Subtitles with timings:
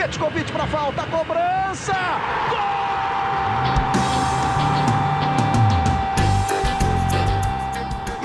[0.00, 1.92] Petkovic para falta, cobrança!
[2.48, 2.58] Gol!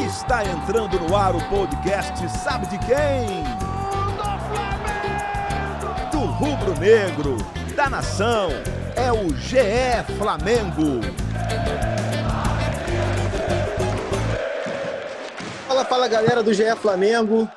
[0.07, 3.43] Está entrando no ar o podcast Sabe de quem?
[6.13, 7.35] Do rubro-negro,
[7.75, 8.51] da nação,
[8.95, 11.01] é o GE Flamengo.
[15.67, 17.49] Fala, fala galera do GE Flamengo,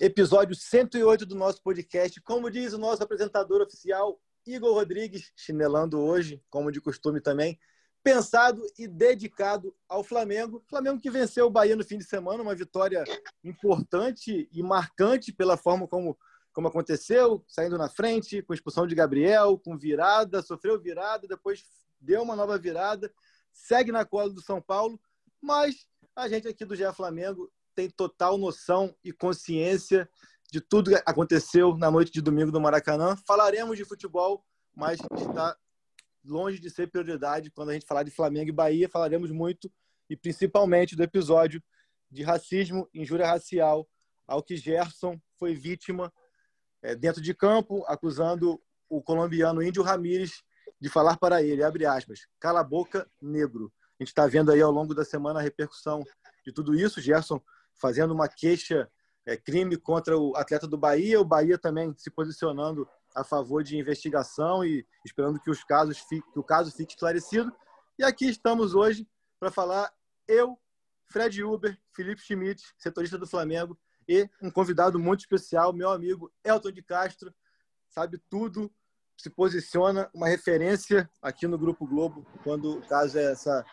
[0.00, 2.20] episódio 108 do nosso podcast.
[2.20, 7.58] Como diz o nosso apresentador oficial, Igor Rodrigues, chinelando hoje, como de costume também,
[8.02, 10.62] pensado e dedicado ao Flamengo.
[10.68, 13.04] Flamengo que venceu o Bahia no fim de semana, uma vitória
[13.42, 16.18] importante e marcante pela forma como,
[16.52, 21.64] como aconteceu, saindo na frente, com expulsão de Gabriel, com virada, sofreu virada, depois
[22.00, 23.12] deu uma nova virada,
[23.52, 25.00] segue na cola do São Paulo,
[25.40, 30.08] mas a gente aqui do GE Flamengo tem total noção e consciência
[30.50, 33.16] de tudo que aconteceu na noite de domingo no Maracanã.
[33.26, 35.56] Falaremos de futebol, mas está
[36.24, 38.88] longe de ser prioridade quando a gente falar de Flamengo e Bahia.
[38.88, 39.70] Falaremos muito
[40.08, 41.62] e principalmente do episódio
[42.10, 43.88] de racismo, injúria racial,
[44.26, 46.12] ao que Gerson foi vítima
[46.82, 50.42] é, dentro de campo, acusando o colombiano Índio Ramírez
[50.80, 53.72] de falar para ele, abre aspas, cala a boca, negro.
[53.98, 56.02] A gente está vendo aí ao longo da semana a repercussão
[56.44, 57.00] de tudo isso.
[57.00, 57.40] Gerson
[57.74, 58.90] fazendo uma queixa,
[59.26, 63.78] é, crime contra o atleta do Bahia, o Bahia também se posicionando a favor de
[63.78, 67.52] investigação e esperando que, os casos que o caso fique esclarecido.
[67.98, 69.08] E aqui estamos hoje
[69.38, 69.92] para falar
[70.26, 70.58] eu,
[71.06, 73.78] Fred Uber, Felipe Schmidt, setorista do Flamengo,
[74.08, 77.32] e um convidado muito especial, meu amigo Elton de Castro,
[77.88, 78.70] sabe tudo,
[79.16, 83.64] se posiciona, uma referência aqui no Grupo Globo, quando o caso é essa,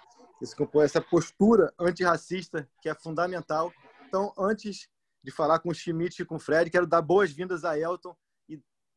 [0.84, 3.74] essa postura antirracista que é fundamental.
[4.12, 4.90] Então, antes
[5.24, 8.14] de falar com o Schmidt e com o Fred, quero dar boas-vindas a Elton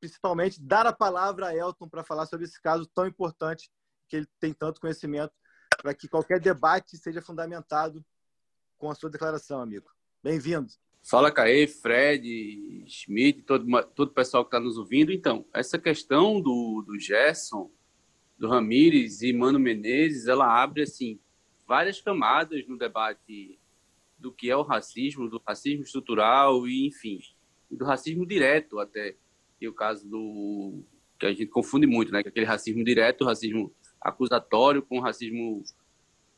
[0.05, 3.71] principalmente dar a palavra a Elton para falar sobre esse caso tão importante
[4.07, 5.33] que ele tem tanto conhecimento
[5.81, 8.05] para que qualquer debate seja fundamentado
[8.77, 9.91] com a sua declaração, amigo.
[10.23, 10.69] Bem-vindo.
[11.03, 15.11] Fala, Caê, Fred, Schmidt, todo, todo o pessoal que está nos ouvindo.
[15.11, 17.71] Então, essa questão do, do Gerson,
[18.39, 21.19] do Ramires e Mano Menezes, ela abre, assim,
[21.67, 23.59] várias camadas no debate
[24.25, 27.19] do que é o racismo, do racismo estrutural e, enfim,
[27.71, 29.17] do racismo direto até
[29.61, 30.83] e o caso do
[31.19, 32.23] que a gente confunde muito, né?
[32.23, 33.71] Que é aquele racismo direto, racismo
[34.01, 35.63] acusatório com o racismo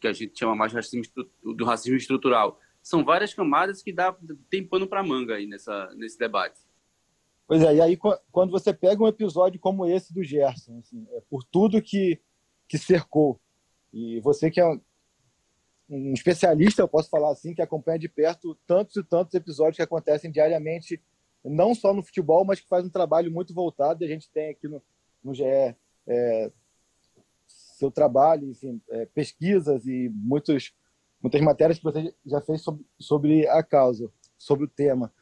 [0.01, 1.05] que a gente chama mais racismo
[1.43, 2.59] do racismo estrutural.
[2.83, 4.15] São várias camadas que dá
[4.51, 6.59] tem pano para manga aí nessa nesse debate.
[7.47, 7.97] Pois é, e aí
[8.33, 12.21] quando você pega um episódio como esse do Gerson, assim, é por tudo que
[12.69, 13.41] que cercou
[13.93, 14.81] e você que é
[15.89, 19.83] um especialista, eu posso falar assim, que acompanha de perto tantos e tantos episódios que
[19.83, 21.01] acontecem diariamente
[21.45, 24.03] não só no futebol, mas que faz um trabalho muito voltado.
[24.03, 24.83] E a gente tem aqui no,
[25.23, 26.53] no GE é,
[27.47, 30.75] seu trabalho, enfim, é, pesquisas e muitos,
[31.23, 35.13] muitas matérias que você já fez sobre, sobre a causa, sobre o tema.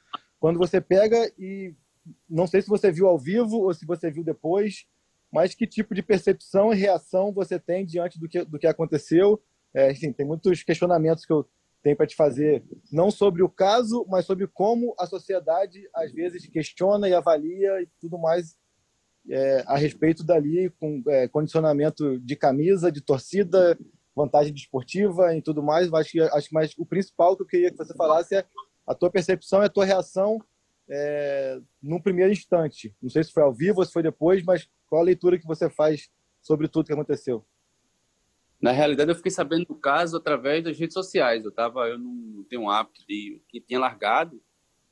[0.40, 1.74] Quando você pega e
[2.28, 4.86] não sei se você viu ao vivo ou se você viu depois,
[5.32, 9.42] mas que tipo de percepção e reação você tem diante do que, do que aconteceu?
[9.74, 11.46] É, enfim, tem muitos questionamentos que eu
[11.82, 16.46] tem para te fazer, não sobre o caso, mas sobre como a sociedade às vezes
[16.46, 18.56] questiona e avalia e tudo mais
[19.28, 23.78] é, a respeito dali, com é, condicionamento de camisa, de torcida,
[24.16, 25.92] vantagem desportiva e tudo mais.
[25.92, 28.44] Acho que, acho que mais o principal que eu queria que você falasse é
[28.86, 30.38] a tua percepção e a tua reação
[30.88, 32.94] é, num primeiro instante.
[33.00, 35.46] Não sei se foi ao vivo ou se foi depois, mas qual a leitura que
[35.46, 36.08] você faz
[36.40, 37.44] sobre tudo que aconteceu?
[38.60, 41.44] Na realidade, eu fiquei sabendo do caso através das redes sociais.
[41.44, 44.40] Eu tava, eu não tenho um hábito de que tinha largado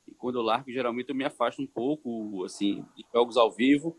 [0.07, 3.97] e quando eu largo, geralmente eu me afasto um pouco, assim, de jogos ao vivo,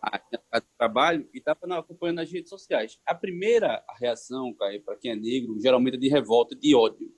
[0.00, 2.98] a, trabalho e estava acompanhando nas redes sociais.
[3.06, 7.14] A primeira reação, para quem é negro, geralmente é de revolta, de ódio.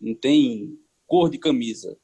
[0.00, 1.98] Não tem cor de camisa.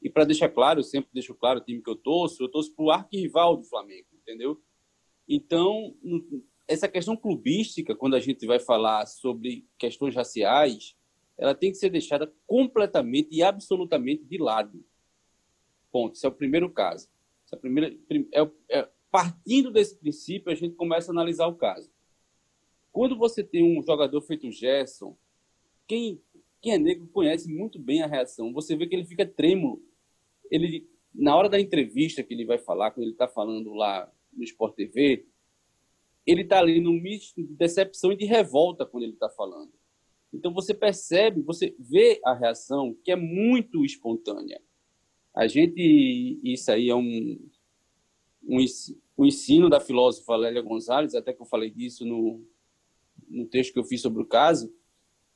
[0.00, 2.74] E para deixar claro, eu sempre deixo claro o time que eu torço, eu torço
[2.74, 4.60] para o arquirrival do Flamengo, entendeu?
[5.28, 5.96] Então,
[6.66, 10.96] essa questão clubística, quando a gente vai falar sobre questões raciais,
[11.36, 14.84] ela tem que ser deixada completamente e absolutamente de lado.
[15.90, 16.14] Ponto.
[16.14, 17.08] Esse é o primeiro caso.
[17.46, 17.94] Essa primeira,
[18.32, 21.90] é, é, partindo desse princípio, a gente começa a analisar o caso.
[22.90, 25.16] Quando você tem um jogador feito Gerson,
[25.86, 26.20] quem,
[26.62, 28.52] quem é negro conhece muito bem a reação.
[28.52, 29.82] Você vê que ele fica trêmulo.
[30.50, 34.44] Ele, na hora da entrevista que ele vai falar, quando ele está falando lá no
[34.44, 35.26] Sport TV,
[36.26, 39.72] ele está ali no misto de decepção e de revolta quando ele está falando.
[40.32, 44.60] Então você percebe, você vê a reação que é muito espontânea.
[45.34, 47.38] A gente, isso aí é um,
[48.42, 48.56] um,
[49.16, 52.44] o ensino da filósofa Lélia Gonzalez, até que eu falei disso no,
[53.28, 54.72] no texto que eu fiz sobre o caso,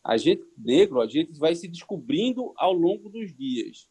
[0.02, 3.88] a gente negro, a gente vai se descobrindo ao longo dos dias.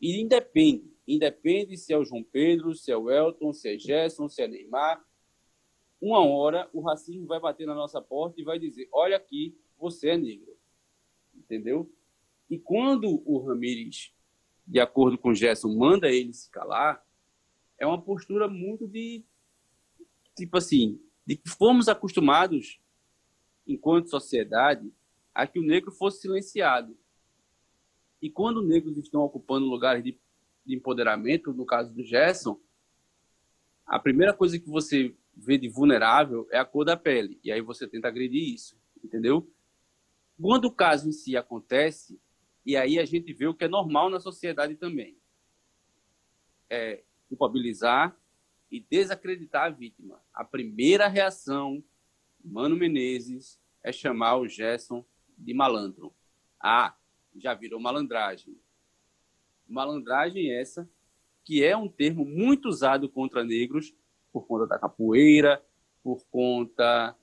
[0.00, 4.28] E independe, independe se é o João Pedro, se é o Elton, se é Gerson,
[4.28, 5.04] se é Neymar.
[6.02, 10.10] Uma hora o racismo vai bater na nossa porta e vai dizer: olha aqui, você
[10.10, 10.58] é negro.
[11.32, 11.88] Entendeu?
[12.50, 14.12] E quando o Ramires,
[14.66, 17.06] de acordo com o Gerson, manda ele se calar,
[17.78, 19.24] é uma postura muito de
[20.34, 22.80] tipo assim, de que fomos acostumados
[23.64, 24.92] enquanto sociedade
[25.32, 26.98] a que o negro fosse silenciado.
[28.20, 30.18] E quando negros estão ocupando lugares de,
[30.66, 32.58] de empoderamento, no caso do Gerson,
[33.86, 37.40] a primeira coisa que você vê de vulnerável é a cor da pele.
[37.42, 39.50] E aí você tenta agredir isso, entendeu?
[40.40, 42.20] Quando o caso em si acontece,
[42.64, 45.16] e aí a gente vê o que é normal na sociedade também.
[46.68, 48.16] É culpabilizar
[48.70, 50.22] e desacreditar a vítima.
[50.32, 51.82] A primeira reação,
[52.42, 55.04] Mano Menezes, é chamar o Gerson
[55.36, 56.14] de malandro.
[56.60, 56.96] Ah,
[57.36, 58.58] já virou malandragem.
[59.68, 60.88] Malandragem essa
[61.44, 63.94] que é um termo muito usado contra negros
[64.32, 65.62] por conta da capoeira,
[66.02, 67.16] por conta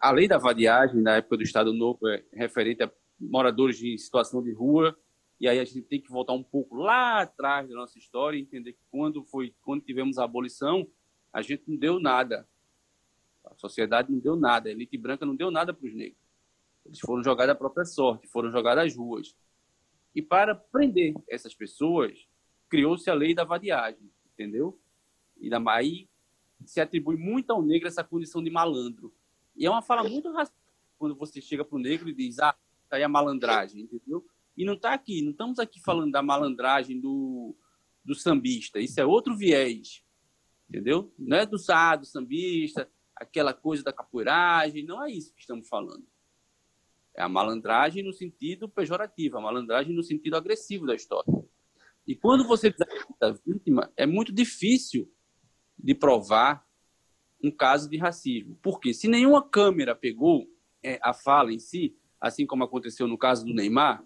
[0.00, 4.52] além da vadiagem na época do Estado Novo é referente a moradores de situação de
[4.52, 4.96] rua
[5.40, 8.42] e aí a gente tem que voltar um pouco lá atrás da nossa história e
[8.42, 10.86] entender que quando foi quando tivemos a abolição
[11.32, 12.46] a gente não deu nada
[13.44, 16.22] a sociedade não deu nada a elite branca não deu nada para os negros
[16.84, 19.36] eles foram jogados à própria sorte, foram jogados às ruas.
[20.14, 22.26] E para prender essas pessoas,
[22.68, 24.78] criou-se a lei da vadiagem, entendeu?
[25.40, 26.08] E da aí
[26.66, 29.14] se atribui muito ao negro essa condição de malandro.
[29.56, 30.60] E é uma fala muito racista
[30.98, 32.54] quando você chega para o negro e diz, ah,
[32.88, 34.24] tá aí a malandragem, entendeu?
[34.56, 37.56] E não está aqui, não estamos aqui falando da malandragem do,
[38.04, 38.78] do sambista.
[38.78, 40.04] Isso é outro viés,
[40.68, 41.12] entendeu?
[41.18, 45.68] Não é do, ah, do sambista, aquela coisa da capoeiragem, não é isso que estamos
[45.68, 46.06] falando.
[47.14, 51.32] É a malandragem no sentido pejorativo, a malandragem no sentido agressivo da história.
[52.06, 55.12] E quando você desacredita a vítima, é muito difícil
[55.82, 56.66] de provar
[57.42, 58.56] um caso de racismo.
[58.62, 60.48] Porque se nenhuma câmera pegou
[60.82, 64.04] é, a fala em si, assim como aconteceu no caso do Neymar,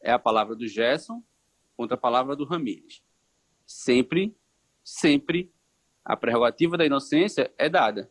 [0.00, 1.22] é a palavra do Gerson
[1.76, 3.02] contra a palavra do Ramírez.
[3.64, 4.36] Sempre,
[4.82, 5.52] sempre
[6.04, 8.10] a prerrogativa da inocência é dada.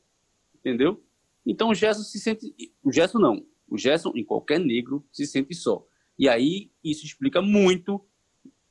[0.56, 1.04] Entendeu?
[1.46, 2.54] Então o Gerson se sente.
[2.84, 3.46] O Gerson não.
[3.68, 5.86] O Gerson, em qualquer negro, se sente só.
[6.18, 8.06] E aí isso explica muito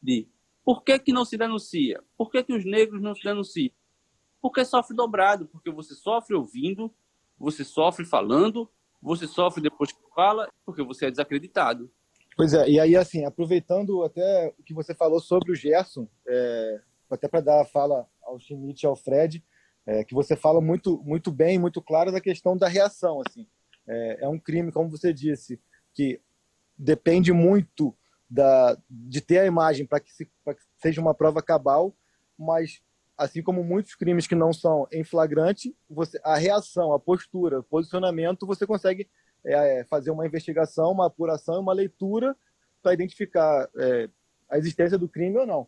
[0.03, 0.29] de
[0.65, 2.03] por que, que não se denuncia?
[2.17, 3.73] Por que, que os negros não se denunciam?
[4.41, 6.93] Porque sofre dobrado, porque você sofre ouvindo,
[7.39, 11.91] você sofre falando, você sofre depois que fala, porque você é desacreditado.
[12.37, 16.81] Pois é, e aí assim, aproveitando até o que você falou sobre o Gerson, é,
[17.11, 19.43] até para dar a fala ao Schmidt e ao Fred,
[19.87, 23.47] é, que você fala muito, muito bem, muito claro da questão da reação, assim.
[23.89, 25.61] É, é um crime, como você disse,
[25.95, 26.21] que
[26.77, 27.97] depende muito
[28.29, 30.29] da, de ter a imagem para que, que
[30.77, 31.97] seja uma prova cabal,
[32.37, 32.83] mas
[33.17, 37.63] assim como muitos crimes que não são em flagrante, você, a reação, a postura, o
[37.63, 39.09] posicionamento, você consegue
[39.45, 42.37] é, fazer uma investigação, uma apuração, uma leitura
[42.83, 44.09] para identificar é,
[44.51, 45.67] a existência do crime ou não.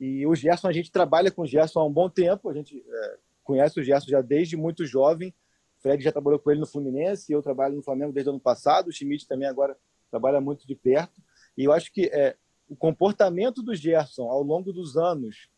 [0.00, 2.84] E o Gerson, a gente trabalha com o Gerson há um bom tempo, a gente
[2.86, 5.34] é, conhece o Gerson já desde muito jovem,
[5.80, 8.88] Fred já trabalhou com ele no Fluminense, eu trabalho no Flamengo desde o ano passado,
[8.88, 9.76] o Schmidt também agora
[10.10, 11.22] trabalha muito de perto.
[11.56, 12.36] E eu acho que é,
[12.68, 15.48] o comportamento do Gerson ao longo dos anos,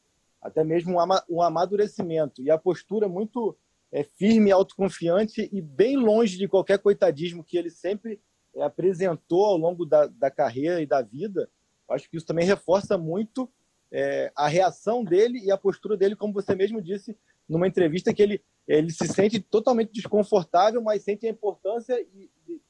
[0.40, 0.96] até mesmo
[1.28, 3.56] um amadurecimento e a postura muito
[3.92, 8.20] é, firme, autoconfiante e bem longe de qualquer coitadismo que ele sempre
[8.54, 11.50] é, apresentou ao longo da, da, carreira e da vida,
[11.90, 13.50] acho que isso também reforça muito
[13.92, 17.16] é, a reação dele e a postura dele, como você mesmo disse
[17.48, 21.96] numa entrevista, que ele ele se sente totalmente desconfortável, mas sente a importância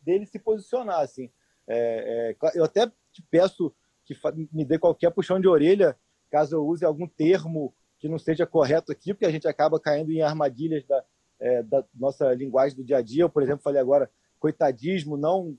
[0.01, 1.01] dele se posicionar.
[1.01, 1.31] Assim.
[1.69, 3.75] É, é, eu até te peço
[4.07, 4.17] que
[4.51, 5.95] me dê qualquer puxão de orelha
[6.31, 10.11] caso eu use algum termo que não seja correto aqui, porque a gente acaba caindo
[10.11, 11.05] em armadilhas da,
[11.39, 13.25] é, da nossa linguagem do dia a dia.
[13.25, 15.57] Eu, por exemplo, falei agora coitadismo, não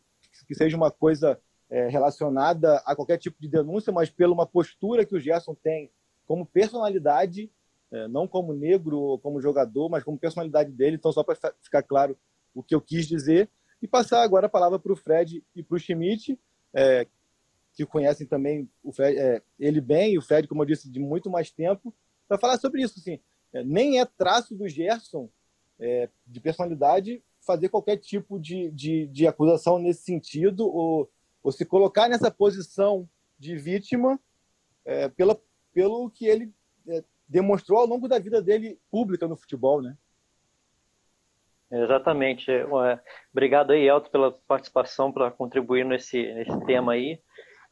[0.48, 5.06] que seja uma coisa é, relacionada a qualquer tipo de denúncia, mas pela uma postura
[5.06, 5.92] que o Gerson tem
[6.26, 7.52] como personalidade
[7.92, 10.96] é, não como negro ou como jogador, mas como personalidade dele.
[10.96, 12.18] Então, só para ficar claro
[12.54, 13.50] o que eu quis dizer.
[13.82, 16.40] E passar agora a palavra para o Fred e para o Schmidt,
[16.74, 17.08] é,
[17.74, 21.00] que conhecem também o Fred, é, ele bem, e o Fred, como eu disse, de
[21.00, 21.94] muito mais tempo,
[22.28, 23.00] para falar sobre isso.
[23.00, 23.20] Assim,
[23.54, 25.30] é, nem é traço do Gerson
[25.80, 31.12] é, de personalidade fazer qualquer tipo de, de, de acusação nesse sentido ou,
[31.42, 34.20] ou, se colocar nessa posição de vítima
[34.86, 35.40] é, pela,
[35.74, 36.54] pelo que ele
[37.28, 39.98] demonstrou ao longo da vida dele pública no futebol, né?
[41.72, 42.52] Exatamente.
[42.52, 42.66] É,
[43.32, 47.22] obrigado aí, Elton, pela participação, para contribuir nesse, nesse tema aí.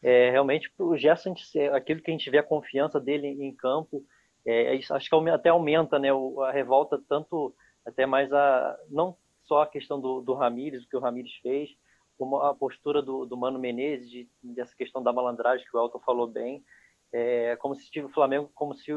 [0.01, 1.33] É, realmente, o Gerson,
[1.73, 4.03] aquilo que a gente vê a confiança dele em campo,
[4.45, 7.53] é, é acho que até aumenta né, a revolta, tanto
[7.85, 8.77] até mais a.
[8.89, 11.75] não só a questão do, do Ramires, o que o Ramires fez,
[12.17, 15.99] como a postura do, do Mano Menezes, de, dessa questão da malandragem que o Elton
[15.99, 16.63] falou bem.
[17.11, 18.91] É, como se o Flamengo como se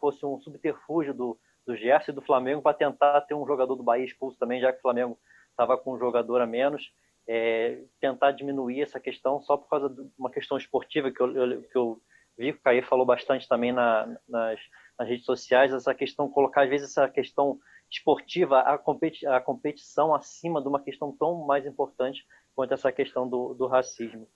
[0.00, 3.84] fosse um subterfúgio do, do Gerson e do Flamengo para tentar ter um jogador do
[3.84, 5.16] Bahia expulso também, já que o Flamengo
[5.50, 6.92] estava com um jogador a menos.
[7.28, 11.62] É, tentar diminuir essa questão só por causa de uma questão esportiva que eu, eu,
[11.62, 12.02] que eu
[12.36, 14.60] vi que o Caí falou bastante também na, nas,
[14.98, 17.58] nas, redes sociais, essa questão, colocar às vezes essa questão
[17.90, 23.28] esportiva, a, competi a competição acima de uma questão tão mais importante quanto essa questão
[23.28, 24.26] do, do racismo.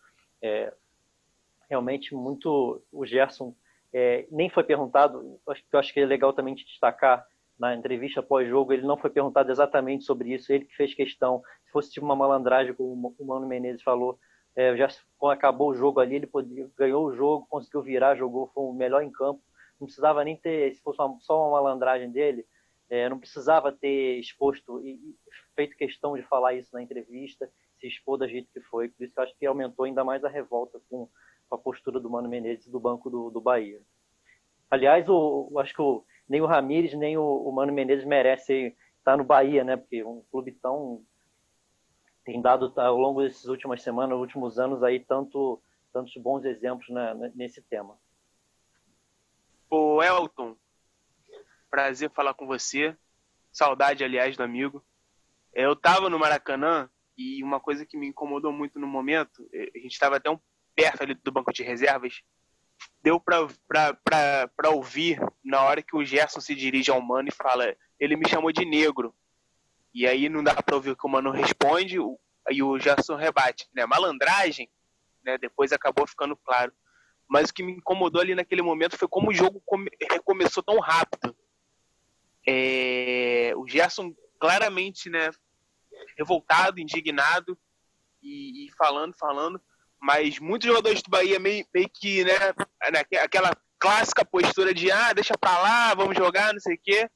[0.40, 0.72] É,
[1.68, 3.54] realmente muito o Gerson
[3.92, 7.26] é, nem foi perguntado, eu acho que é legal também de destacar
[7.58, 11.42] na entrevista pós-jogo, ele não foi perguntado exatamente sobre isso, ele que fez questão,
[11.76, 14.18] fosse tipo uma malandragem, como o Mano Menezes falou,
[14.54, 14.88] é, já
[15.24, 19.02] acabou o jogo ali, ele podia, ganhou o jogo, conseguiu virar, jogou, foi o melhor
[19.02, 19.42] em campo,
[19.78, 22.46] não precisava nem ter, se fosse uma, só uma malandragem dele,
[22.88, 25.14] é, não precisava ter exposto e, e
[25.54, 29.12] feito questão de falar isso na entrevista, se expor da jeito que foi, por isso
[29.12, 31.08] que eu acho que aumentou ainda mais a revolta com
[31.48, 33.80] com a postura do Mano Menezes do banco do, do Bahia.
[34.70, 39.16] Aliás, o, acho que o, nem o Ramires nem o, o Mano Menezes merecem estar
[39.16, 39.76] no Bahia, né?
[39.76, 41.02] Porque um clube tão
[42.26, 46.90] tem dado tá, ao longo dessas últimas semanas, últimos anos aí tanto tantos bons exemplos
[46.90, 47.98] né, nesse tema.
[49.70, 50.54] O Elton,
[51.70, 52.94] prazer falar com você.
[53.50, 54.84] Saudade, aliás, do amigo.
[55.54, 59.78] Eu estava no Maracanã e uma coisa que me incomodou muito no momento, eh, a
[59.78, 60.38] gente estava até um
[60.74, 62.20] perto ali do banco de reservas,
[63.02, 68.16] deu para ouvir na hora que o Gerson se dirige ao Mano e fala: ele
[68.16, 69.14] me chamou de negro.
[69.96, 71.96] E aí não dá para ouvir o que o Mano responde,
[72.50, 73.86] e o Gerson rebate, né?
[73.86, 74.68] Malandragem,
[75.24, 75.38] né?
[75.38, 76.70] Depois acabou ficando claro.
[77.26, 79.90] Mas o que me incomodou ali naquele momento foi como o jogo come,
[80.22, 81.34] começou tão rápido.
[82.46, 85.30] É, o Gerson claramente, né?
[86.18, 87.58] Revoltado, indignado
[88.22, 89.58] e, e falando, falando
[89.98, 92.32] mas muitos jogadores do Bahia meio, meio que, né,
[93.22, 97.08] aquela clássica postura de, ah, deixa pra lá, vamos jogar, não sei o quê.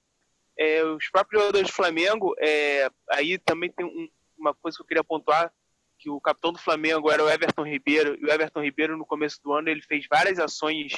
[0.60, 4.86] É, os próprios jogadores do Flamengo, é, aí também tem um, uma coisa que eu
[4.86, 5.50] queria pontuar,
[5.98, 9.40] que o capitão do Flamengo era o Everton Ribeiro, e o Everton Ribeiro, no começo
[9.42, 10.92] do ano, ele fez várias ações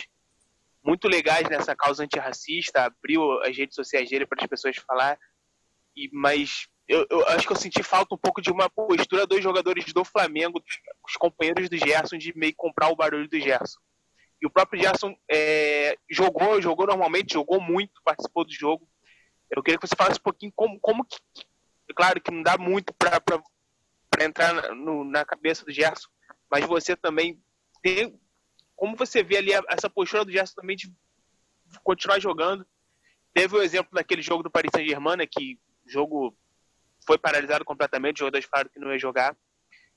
[0.84, 5.16] muito legais nessa causa antirracista, abriu as redes sociais dele para as pessoas falar,
[5.96, 9.40] e, mas eu, eu, acho que eu senti falta um pouco de uma postura dos
[9.40, 10.60] jogadores do Flamengo,
[11.06, 13.78] os companheiros do Gerson, de meio comprar o barulho do Gerson.
[14.40, 18.88] E o próprio Gerson é, jogou, jogou normalmente, jogou muito, participou do jogo.
[19.54, 21.16] Eu queria que você falasse um pouquinho como, como que.
[21.94, 23.20] Claro que não dá muito para
[24.24, 26.08] entrar na, no, na cabeça do Gerson,
[26.50, 27.38] mas você também
[27.82, 28.18] tem.
[28.74, 30.90] Como você vê ali essa postura do Gerson também de
[31.84, 32.66] continuar jogando?
[33.34, 36.36] Teve o exemplo daquele jogo do Paris Saint-Germain, né, que jogo
[37.06, 39.36] foi paralisado completamente, os jogadores falaram que não ia jogar.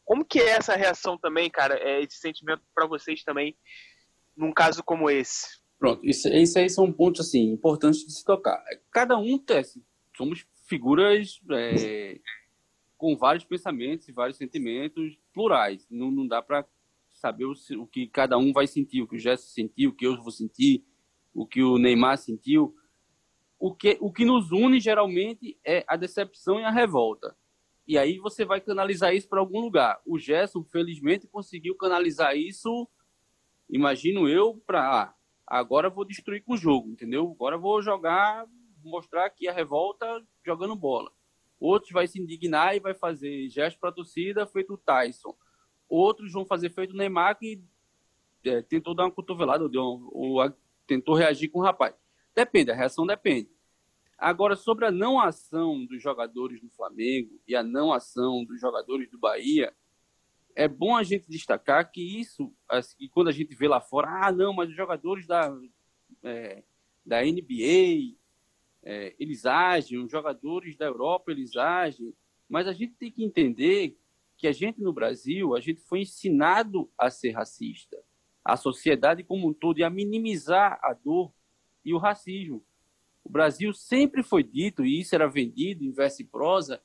[0.03, 3.57] Como que é essa reação também, cara, é esse sentimento para vocês também,
[4.35, 5.59] num caso como esse?
[5.77, 8.63] Pronto, isso, isso aí são pontos assim importantes de se tocar.
[8.91, 9.63] Cada um tem,
[10.15, 12.19] somos figuras é,
[12.97, 15.85] com vários pensamentos e vários sentimentos plurais.
[15.89, 16.65] Não, não dá para
[17.11, 20.05] saber o, o, que cada um vai sentir, o que o Gerson sentiu, o que
[20.05, 20.83] eu vou sentir,
[21.33, 22.75] o que o Neymar sentiu
[23.59, 27.35] o que, o que nos une geralmente é a decepção e a revolta.
[27.87, 29.99] E aí você vai canalizar isso para algum lugar.
[30.05, 32.87] O Gerson, felizmente, conseguiu canalizar isso,
[33.69, 35.14] imagino eu, para ah,
[35.45, 37.31] agora vou destruir com o jogo, entendeu?
[37.31, 38.45] Agora vou jogar,
[38.83, 41.11] mostrar aqui a revolta jogando bola.
[41.59, 45.35] Outros vai se indignar e vai fazer gesto para a torcida, feito o Tyson.
[45.87, 47.63] Outros vão fazer feito o Neymar, que
[48.43, 50.53] é, tentou dar uma cotovelada, deu, ou
[50.85, 51.95] tentou reagir com o rapaz.
[52.35, 53.49] Depende, a reação depende.
[54.17, 59.09] Agora, sobre a não ação dos jogadores do Flamengo e a não ação dos jogadores
[59.09, 59.73] do Bahia,
[60.55, 64.31] é bom a gente destacar que isso, assim, quando a gente vê lá fora, ah,
[64.31, 65.53] não, mas os jogadores da,
[66.23, 66.63] é,
[67.05, 68.15] da NBA,
[68.81, 72.15] é, eles agem, os jogadores da Europa, eles agem,
[72.47, 73.97] mas a gente tem que entender
[74.37, 77.97] que a gente no Brasil, a gente foi ensinado a ser racista,
[78.43, 81.33] a sociedade como um todo, e a minimizar a dor
[81.83, 82.63] e o racismo.
[83.23, 86.81] O Brasil sempre foi dito, e isso era vendido em verso e prosa,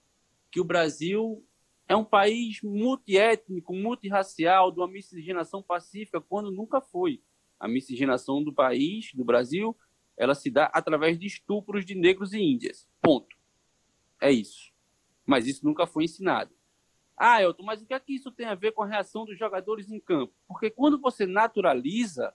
[0.51, 1.45] que o Brasil
[1.91, 7.21] é um país multiétnico, multirracial, de uma miscigenação pacífica, quando nunca foi.
[7.59, 9.77] A miscigenação do país, do Brasil,
[10.17, 12.89] ela se dá através de estupros de negros e índias.
[13.03, 13.37] Ponto.
[14.23, 14.73] É isso.
[15.27, 16.55] Mas isso nunca foi ensinado.
[17.17, 19.37] Ah, Elton, mas o que é que isso tem a ver com a reação dos
[19.37, 20.33] jogadores em campo?
[20.47, 22.33] Porque quando você naturaliza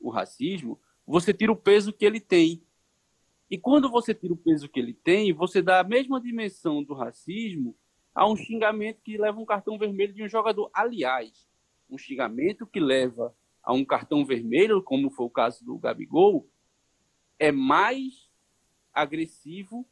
[0.00, 2.60] o racismo, você tira o peso que ele tem.
[3.48, 6.92] E quando você tira o peso que ele tem, você dá a mesma dimensão do
[6.92, 7.76] racismo
[8.20, 10.70] a um xingamento que leva um cartão vermelho de um jogador.
[10.74, 11.48] Aliás,
[11.88, 16.46] um xingamento que leva a um cartão vermelho, como foi o caso do Gabigol,
[17.38, 18.30] é mais
[18.92, 19.88] agressivo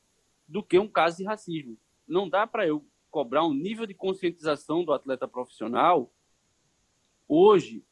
[0.47, 1.79] do que um caso de racismo.
[2.07, 6.13] Não dá para eu cobrar um nível de conscientização do atleta profissional
[7.27, 7.83] hoje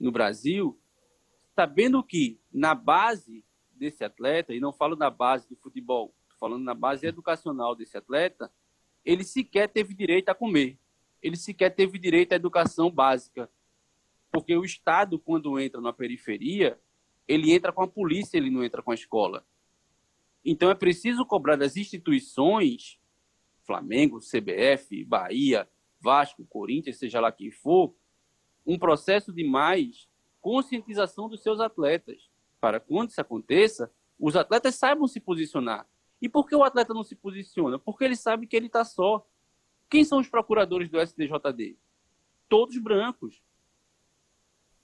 [0.00, 0.80] no Brasil,
[1.56, 6.74] sabendo que na base desse atleta, e não falo na base do futebol, falando na
[6.74, 8.52] base educacional desse atleta,
[9.08, 10.78] ele sequer teve direito a comer,
[11.22, 13.50] ele sequer teve direito à educação básica.
[14.30, 16.78] Porque o Estado, quando entra na periferia,
[17.26, 19.46] ele entra com a polícia, ele não entra com a escola.
[20.44, 23.00] Então é preciso cobrar das instituições
[23.62, 25.66] Flamengo, CBF, Bahia,
[25.98, 27.94] Vasco, Corinthians, seja lá quem for,
[28.66, 30.06] um processo de mais
[30.38, 35.86] conscientização dos seus atletas, para quando isso aconteça, os atletas saibam se posicionar.
[36.20, 37.78] E por que o atleta não se posiciona?
[37.78, 39.26] Porque ele sabe que ele está só.
[39.88, 41.76] Quem são os procuradores do STJD?
[42.48, 43.42] Todos brancos.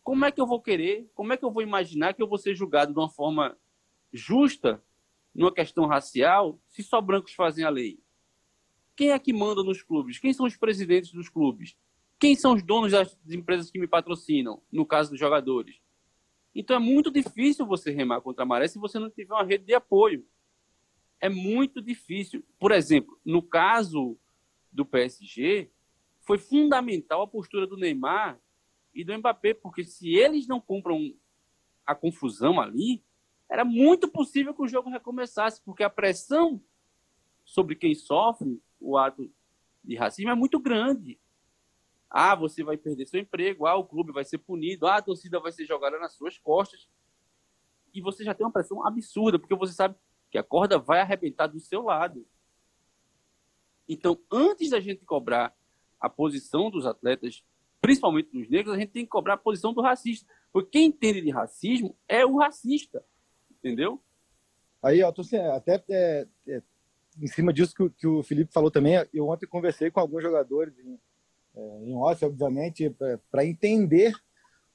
[0.03, 2.39] Como é que eu vou querer, como é que eu vou imaginar que eu vou
[2.39, 3.57] ser julgado de uma forma
[4.13, 4.83] justa
[5.35, 7.99] numa questão racial se só brancos fazem a lei?
[8.95, 10.19] Quem é que manda nos clubes?
[10.19, 11.77] Quem são os presidentes dos clubes?
[12.19, 15.81] Quem são os donos das empresas que me patrocinam, no caso dos jogadores?
[16.55, 19.65] Então é muito difícil você remar contra a maré se você não tiver uma rede
[19.65, 20.25] de apoio.
[21.25, 22.45] É muito difícil.
[22.59, 24.19] Por exemplo, no caso
[24.71, 25.71] do PSG,
[26.21, 28.39] foi fundamental a postura do Neymar
[28.95, 31.15] e do Mbappé, porque se eles não compram
[31.87, 33.03] a confusão ali,
[33.49, 36.63] era muito possível que o jogo recomeçasse, porque a pressão
[37.43, 39.33] sobre quem sofre o ato
[39.83, 41.19] de racismo é muito grande.
[42.11, 45.41] Ah, você vai perder seu emprego, ah, o clube vai ser punido, ah, a torcida
[45.41, 46.87] vai ser jogada nas suas costas.
[47.95, 49.97] E você já tem uma pressão absurda, porque você sabe
[50.35, 52.27] que a corda vai arrebentar do seu lado.
[53.89, 55.55] Então, antes da gente cobrar
[56.01, 57.45] a posição dos atletas,
[57.81, 60.27] principalmente dos negros, a gente tem que cobrar a posição do racista.
[60.53, 63.05] Porque quem entende de racismo é o racista.
[63.49, 64.03] Entendeu?
[64.83, 65.23] Aí, eu tô,
[65.55, 66.63] até é, é,
[67.23, 70.77] em cima disso que, que, o Felipe falou também, eu ontem conversei com alguns jogadores
[70.81, 70.99] em,
[71.55, 72.93] é, em off, obviamente,
[73.31, 74.13] para entender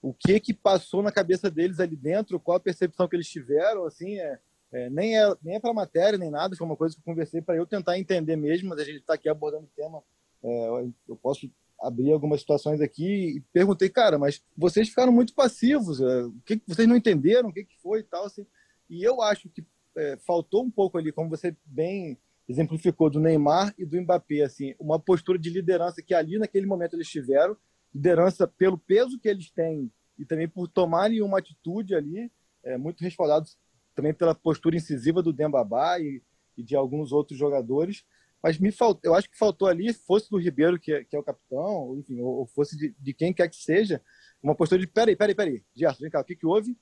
[0.02, 3.84] o que que passou na cabeça deles ali dentro, qual a percepção que eles tiveram,
[3.84, 4.40] assim, é,
[4.72, 7.42] é nem é nem é para matéria nem nada, foi uma coisa que eu conversei
[7.42, 10.04] para eu tentar entender mesmo, mas a gente está aqui abordando o tema,
[10.44, 11.50] é, eu posso
[11.82, 16.62] abrir algumas situações aqui e perguntei, cara, mas vocês ficaram muito passivos, é, o que,
[16.68, 18.46] vocês não entenderam, o que que foi e tal, assim,
[18.90, 19.66] e eu acho que
[19.98, 24.74] é, faltou um pouco ali, como você bem exemplificou do Neymar e do Mbappé, assim,
[24.80, 27.56] uma postura de liderança que ali naquele momento eles tiveram,
[27.94, 32.32] liderança pelo peso que eles têm e também por tomarem uma atitude ali,
[32.64, 33.56] é, muito respaldados
[34.00, 36.24] também pela postura incisiva do Dembabá e,
[36.58, 38.06] e de alguns outros jogadores,
[38.42, 41.20] mas me faltou, eu acho que faltou ali, fosse do Ribeiro, que é, que é
[41.20, 44.02] o capitão, enfim, ou, ou fosse de, de, quem quer que seja,
[44.42, 46.78] uma postura de, peraí, peraí, peraí, Gerson, vem cá, o que, que houve?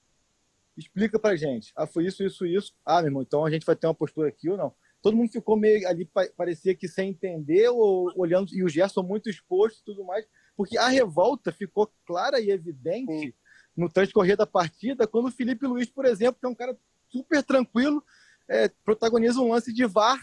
[0.78, 1.74] Explica pra gente.
[1.76, 2.76] Ah, foi isso, isso, isso.
[2.86, 4.72] Ah, meu irmão, então a gente vai ter uma postura aqui ou não?
[5.02, 9.30] todo mundo ficou meio ali, parecia que sem entender, ou olhando, e o Gerson muito
[9.30, 10.26] exposto e tudo mais,
[10.56, 13.34] porque a revolta ficou clara e evidente Sim.
[13.78, 16.76] No transcorrer da partida, quando o Felipe Luiz, por exemplo, que é um cara
[17.10, 18.04] super tranquilo,
[18.50, 20.20] é, protagoniza um lance de VAR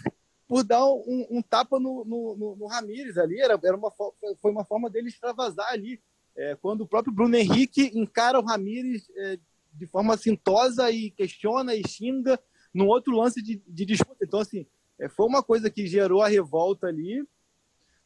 [0.49, 3.93] por dar um, um tapa no, no, no, no Ramires ali, era, era uma,
[4.41, 6.01] foi uma forma dele extravasar ali,
[6.37, 9.39] é, quando o próprio Bruno Henrique encara o Ramires é,
[9.73, 12.39] de forma assintosa e questiona e xinga,
[12.73, 14.25] num outro lance de, de disputa.
[14.25, 14.67] Então, assim,
[14.99, 17.25] é, foi uma coisa que gerou a revolta ali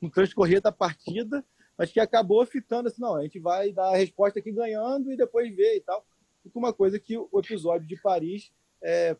[0.01, 1.45] no transcorrer da partida,
[1.79, 5.17] mas que acabou ficando assim, não, a gente vai dar a resposta aqui ganhando e
[5.17, 6.05] depois ver e tal.
[6.43, 8.51] Fica uma coisa que o episódio de Paris
[8.83, 9.17] é,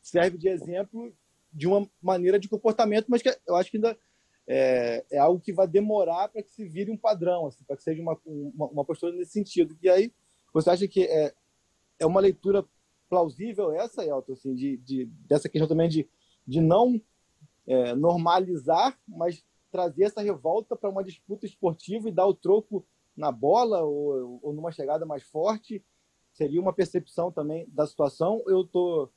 [0.00, 1.12] serve de exemplo
[1.52, 3.98] de uma maneira de comportamento, mas que eu acho que ainda
[4.46, 7.82] é, é algo que vai demorar para que se vire um padrão, assim, para que
[7.82, 9.76] seja uma, uma, uma, postura nesse sentido.
[9.82, 10.12] E aí,
[10.54, 11.34] você acha que é,
[11.98, 12.64] é uma leitura
[13.08, 16.08] plausível essa, Elton, assim, de, de, dessa questão também de,
[16.46, 17.00] de não
[17.66, 23.32] é, normalizar, mas trazer essa revolta para uma disputa esportiva e dar o troco na
[23.32, 25.84] bola ou, ou numa chegada mais forte?
[26.32, 28.42] Seria uma percepção também da situação?
[28.46, 29.12] Eu estou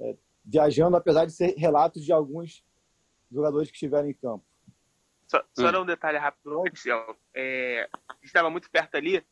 [0.00, 2.64] é, viajando, apesar de ser relatos de alguns
[3.30, 4.44] jogadores que estiveram em campo.
[5.26, 5.72] Só, só hum.
[5.72, 6.84] dar um detalhe rápido antes,
[7.34, 9.24] é, a gente estava muito perto ali,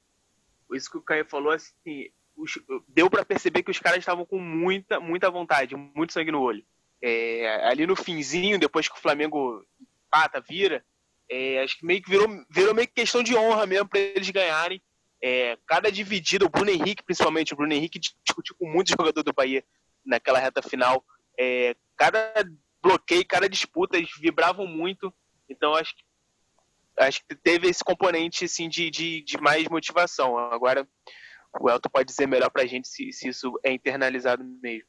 [0.72, 2.58] isso que o Caio falou, assim, os,
[2.88, 6.64] deu para perceber que os caras estavam com muita, muita vontade, muito sangue no olho.
[7.00, 9.64] É, ali no finzinho, depois que o Flamengo
[10.14, 10.85] pata, vira,
[11.29, 14.31] é, acho que meio que virou, virou meio que questão de honra mesmo para eles
[14.31, 14.81] ganharem.
[15.20, 19.33] É, cada dividida, o Bruno Henrique, principalmente, o Bruno Henrique discutiu com muitos jogadores do
[19.33, 19.64] Bahia
[20.07, 21.05] naquela reta final.
[21.37, 22.33] É, cada
[22.81, 25.12] bloqueio, cada disputa, eles vibravam muito.
[25.48, 26.05] Então acho que,
[27.00, 30.38] acho que teve esse componente assim, de, de, de mais motivação.
[30.38, 30.87] Agora
[31.61, 34.88] o Elton pode dizer melhor para a gente se, se isso é internalizado mesmo.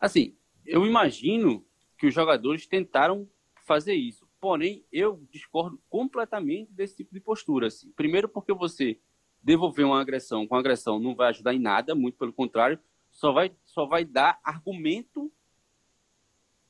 [0.00, 1.66] Assim, eu imagino
[1.98, 3.28] que os jogadores tentaram
[3.66, 4.21] fazer isso.
[4.42, 7.68] Porém, eu discordo completamente desse tipo de postura.
[7.68, 7.92] Assim.
[7.92, 8.98] Primeiro, porque você
[9.40, 12.76] devolver uma agressão com agressão não vai ajudar em nada, muito pelo contrário,
[13.08, 15.32] só vai, só vai dar argumento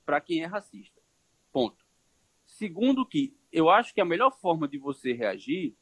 [0.04, 1.00] para quem é racista.
[1.50, 1.82] Ponto.
[2.44, 5.74] Segundo que eu acho que a melhor forma de você reagir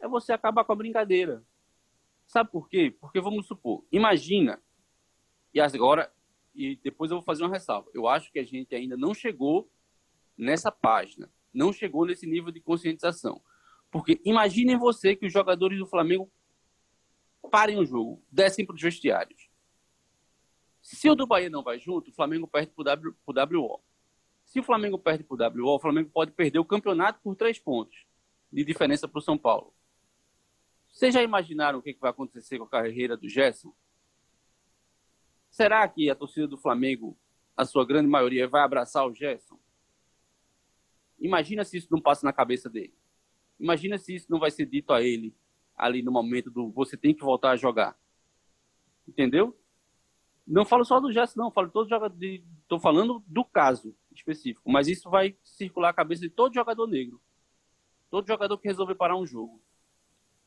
[0.00, 1.44] é você acabar com a brincadeira.
[2.24, 2.96] Sabe por quê?
[3.00, 4.62] Porque vamos supor, imagina,
[5.52, 6.12] e agora,
[6.54, 7.90] e depois eu vou fazer uma ressalva.
[7.92, 9.68] Eu acho que a gente ainda não chegou
[10.36, 13.42] nessa página, não chegou nesse nível de conscientização.
[13.90, 16.30] Porque imaginem você que os jogadores do Flamengo
[17.50, 19.50] parem o jogo, descem para os vestiários.
[20.80, 23.80] Se o do Bahia não vai junto, o Flamengo perde para o WO.
[24.44, 27.58] Se o Flamengo perde para o WO, o Flamengo pode perder o campeonato por três
[27.58, 28.04] pontos
[28.52, 29.72] de diferença para o São Paulo.
[30.90, 33.74] Vocês já imaginaram o que vai acontecer com a carreira do Gerson?
[35.50, 37.16] Será que a torcida do Flamengo,
[37.56, 39.58] a sua grande maioria, vai abraçar o Gerson?
[41.22, 42.92] Imagina se isso não passa na cabeça dele.
[43.58, 45.32] Imagina se isso não vai ser dito a ele
[45.76, 47.96] ali no momento do você tem que voltar a jogar.
[49.06, 49.56] Entendeu?
[50.44, 51.50] Não falo só do Gerson, não.
[51.50, 52.16] Falo todo jogador.
[52.20, 54.68] Estou falando do caso específico.
[54.70, 57.20] Mas isso vai circular a cabeça de todo jogador negro.
[58.10, 59.62] Todo jogador que resolver parar um jogo.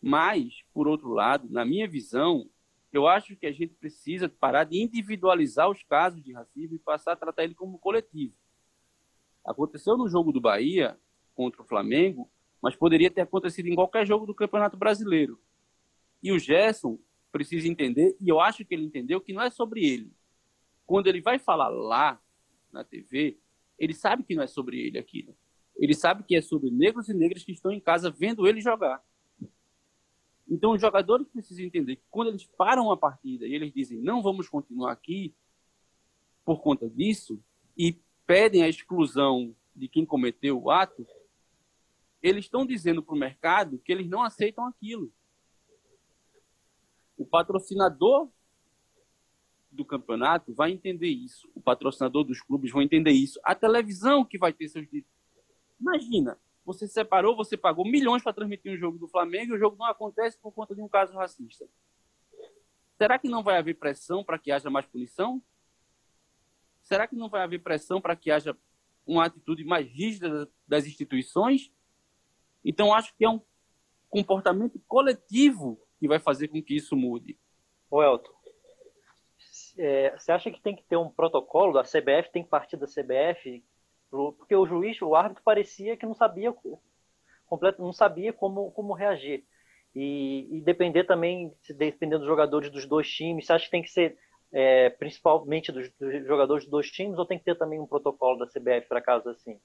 [0.01, 2.49] Mas, por outro lado, na minha visão,
[2.91, 7.13] eu acho que a gente precisa parar de individualizar os casos de racismo e passar
[7.13, 8.35] a tratar ele como coletivo.
[9.45, 10.97] Aconteceu no jogo do Bahia
[11.35, 12.29] contra o Flamengo,
[12.61, 15.39] mas poderia ter acontecido em qualquer jogo do Campeonato Brasileiro.
[16.23, 16.97] E o Gerson
[17.31, 20.11] precisa entender, e eu acho que ele entendeu, que não é sobre ele.
[20.85, 22.19] Quando ele vai falar lá
[22.71, 23.37] na TV,
[23.77, 25.35] ele sabe que não é sobre ele aquilo.
[25.77, 29.03] Ele sabe que é sobre negros e negras que estão em casa vendo ele jogar.
[30.47, 34.21] Então, os jogadores precisam entender que quando eles param a partida e eles dizem não
[34.21, 35.33] vamos continuar aqui
[36.45, 37.41] por conta disso
[37.77, 41.05] e pedem a exclusão de quem cometeu o ato,
[42.21, 45.11] eles estão dizendo para o mercado que eles não aceitam aquilo.
[47.17, 48.29] O patrocinador
[49.71, 51.49] do campeonato vai entender isso.
[51.53, 53.39] O patrocinador dos clubes vai entender isso.
[53.43, 55.11] A televisão que vai ter seus direitos.
[55.79, 59.75] Imagina, você separou, você pagou milhões para transmitir um jogo do Flamengo e o jogo
[59.77, 61.67] não acontece por conta de um caso racista.
[62.97, 65.41] Será que não vai haver pressão para que haja mais punição?
[66.85, 68.57] Será que não vai haver pressão para que haja
[69.05, 71.69] uma atitude mais rígida das instituições?
[72.63, 73.41] Então, acho que é um
[74.09, 77.37] comportamento coletivo que vai fazer com que isso mude.
[77.91, 78.31] O Elton,
[79.77, 82.87] é, você acha que tem que ter um protocolo da CBF, tem que partir da
[82.87, 83.61] CBF
[84.37, 86.53] porque o juiz, o árbitro parecia que não sabia
[87.45, 89.45] completo, não sabia como, como reagir.
[89.93, 93.89] E, e depender também, dependendo dos jogadores dos dois times, você acha que tem que
[93.89, 94.17] ser
[94.51, 98.37] é, principalmente dos, dos, jogadores dos dois times ou tem que ter também um protocolo
[98.37, 99.59] da CBF para casos assim?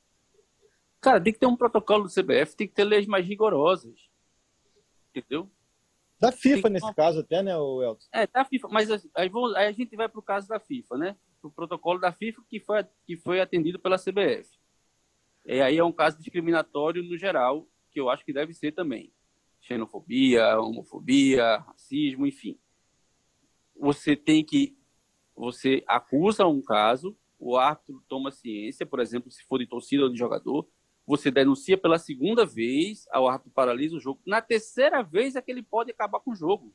[1.00, 3.98] Cara, tem que ter um protocolo do CBF, tem que ter leis mais rigorosas.
[5.14, 5.50] Entendeu?
[6.20, 6.94] Da FIFA, nesse uma...
[6.94, 8.04] caso, até, né, o Elton?
[8.12, 11.16] É, da FIFA, mas aí, aí a gente vai para o caso da FIFA, né?
[11.42, 14.48] o protocolo da FIFA que foi, que foi atendido pela CBF.
[15.46, 19.12] E aí é um caso discriminatório no geral, que eu acho que deve ser também.
[19.60, 22.58] Xenofobia, homofobia, racismo, enfim.
[23.80, 24.76] Você tem que.
[25.34, 30.10] Você acusa um caso, o árbitro toma ciência, por exemplo, se for de torcida ou
[30.10, 30.68] de jogador,
[31.06, 34.20] você denuncia pela segunda vez, o árbitro paralisa o jogo.
[34.26, 36.74] Na terceira vez é que ele pode acabar com o jogo.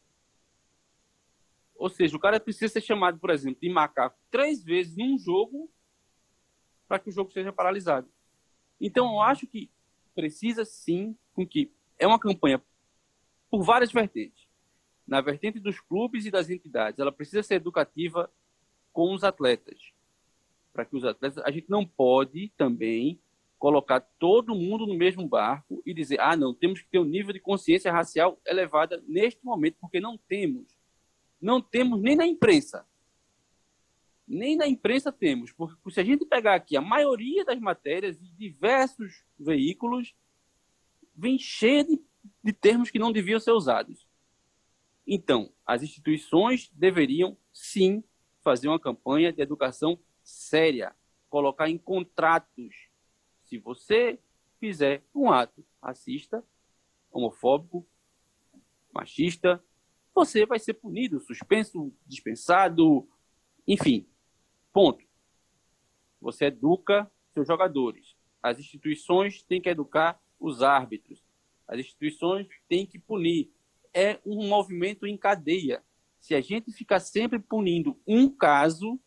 [1.75, 5.69] Ou seja, o cara precisa ser chamado, por exemplo, de macaco três vezes num jogo
[6.87, 8.09] para que o jogo seja paralisado.
[8.81, 9.69] Então, eu acho que
[10.15, 12.61] precisa sim com que é uma campanha
[13.49, 14.44] por várias vertentes.
[15.07, 18.31] Na vertente dos clubes e das entidades, ela precisa ser educativa
[18.91, 19.93] com os atletas.
[20.73, 23.19] Para que os atletas, a gente não pode também
[23.57, 27.33] colocar todo mundo no mesmo barco e dizer: "Ah, não, temos que ter um nível
[27.33, 30.75] de consciência racial elevada neste momento, porque não temos"
[31.45, 32.85] não temos nem na imprensa.
[34.27, 38.31] Nem na imprensa temos, porque se a gente pegar aqui a maioria das matérias de
[38.31, 40.15] diversos veículos,
[41.15, 42.01] vem cheia de,
[42.43, 44.04] de termos que não deviam ser usados.
[45.07, 48.03] Então, as instituições deveriam sim
[48.41, 50.95] fazer uma campanha de educação séria,
[51.29, 52.73] colocar em contratos.
[53.43, 54.19] Se você
[54.59, 56.43] fizer um ato racista,
[57.11, 57.85] homofóbico,
[58.93, 59.63] machista,
[60.13, 63.07] você vai ser punido, suspenso, dispensado,
[63.67, 64.07] enfim.
[64.71, 65.05] Ponto.
[66.21, 68.15] Você educa seus jogadores.
[68.41, 71.23] As instituições têm que educar os árbitros.
[71.67, 73.51] As instituições têm que punir.
[73.95, 75.81] É um movimento em cadeia.
[76.19, 78.99] Se a gente ficar sempre punindo um caso,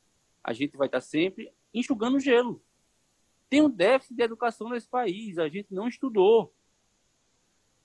[0.43, 2.63] a gente vai estar sempre enxugando gelo.
[3.51, 6.55] Tem um déficit de educação nesse país, a gente não estudou.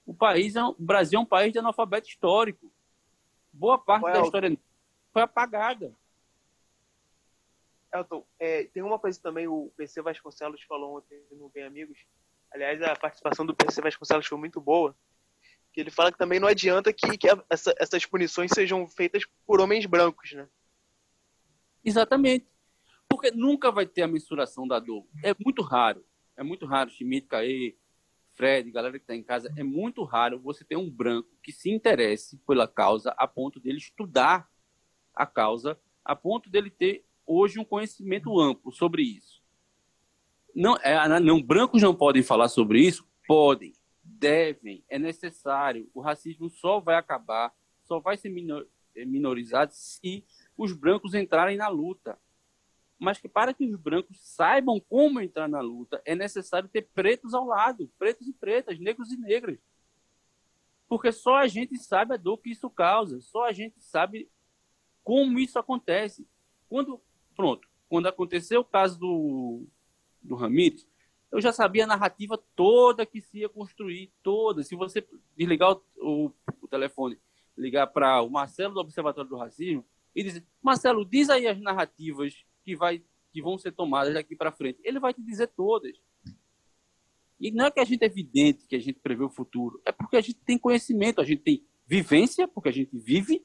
[0.05, 2.71] O país, é, o Brasil é um país de analfabeto histórico.
[3.51, 4.57] Boa parte da história
[5.11, 5.93] foi apagada.
[7.93, 11.97] Elton, é, tem uma coisa também, o PC Vasconcelos falou ontem no Bem Amigos.
[12.51, 14.95] Aliás, a participação do PC Vasconcelos foi muito boa.
[15.73, 19.59] Que ele fala que também não adianta que, que essa, essas punições sejam feitas por
[19.59, 20.47] homens brancos, né?
[21.83, 22.47] Exatamente.
[23.09, 25.05] Porque nunca vai ter a mensuração da dor.
[25.23, 26.05] É muito raro.
[26.37, 27.75] É muito raro, Schmidt, Caê,
[28.33, 31.69] Fred, galera que está em casa, é muito raro você ter um branco que se
[31.69, 34.49] interesse pela causa a ponto dele estudar
[35.13, 39.41] a causa, a ponto dele ter hoje um conhecimento amplo sobre isso.
[40.55, 43.07] Não, é, não, brancos não podem falar sobre isso?
[43.27, 43.73] Podem,
[44.23, 45.89] devem, é necessário.
[45.93, 48.33] O racismo só vai acabar, só vai ser
[48.95, 50.25] é, minorizado se
[50.57, 52.17] os brancos entrarem na luta.
[52.99, 57.33] Mas que para que os brancos saibam como entrar na luta, é necessário ter pretos
[57.33, 59.59] ao lado, pretos e pretas, negros e negras.
[60.87, 64.29] Porque só a gente sabe a dor que isso causa, só a gente sabe
[65.03, 66.27] como isso acontece.
[66.69, 67.01] Quando
[67.35, 67.67] Pronto.
[67.89, 69.67] Quando aconteceu o caso do,
[70.21, 70.87] do Ramires,
[71.33, 74.61] eu já sabia a narrativa toda que se ia construir, toda.
[74.61, 75.03] Se você
[75.35, 77.17] desligar o, o, telefone,
[77.57, 79.83] ligar para o Marcelo do Observatório do Racismo
[80.15, 84.51] e dizer, Marcelo, diz aí as narrativas que, vai, que vão ser tomadas daqui para
[84.51, 84.79] frente.
[84.83, 85.99] Ele vai te dizer todas.
[87.39, 89.91] E não é que a gente é evidente que a gente prevê o futuro, é
[89.91, 93.43] porque a gente tem conhecimento, a gente tem vivência, porque a gente vive,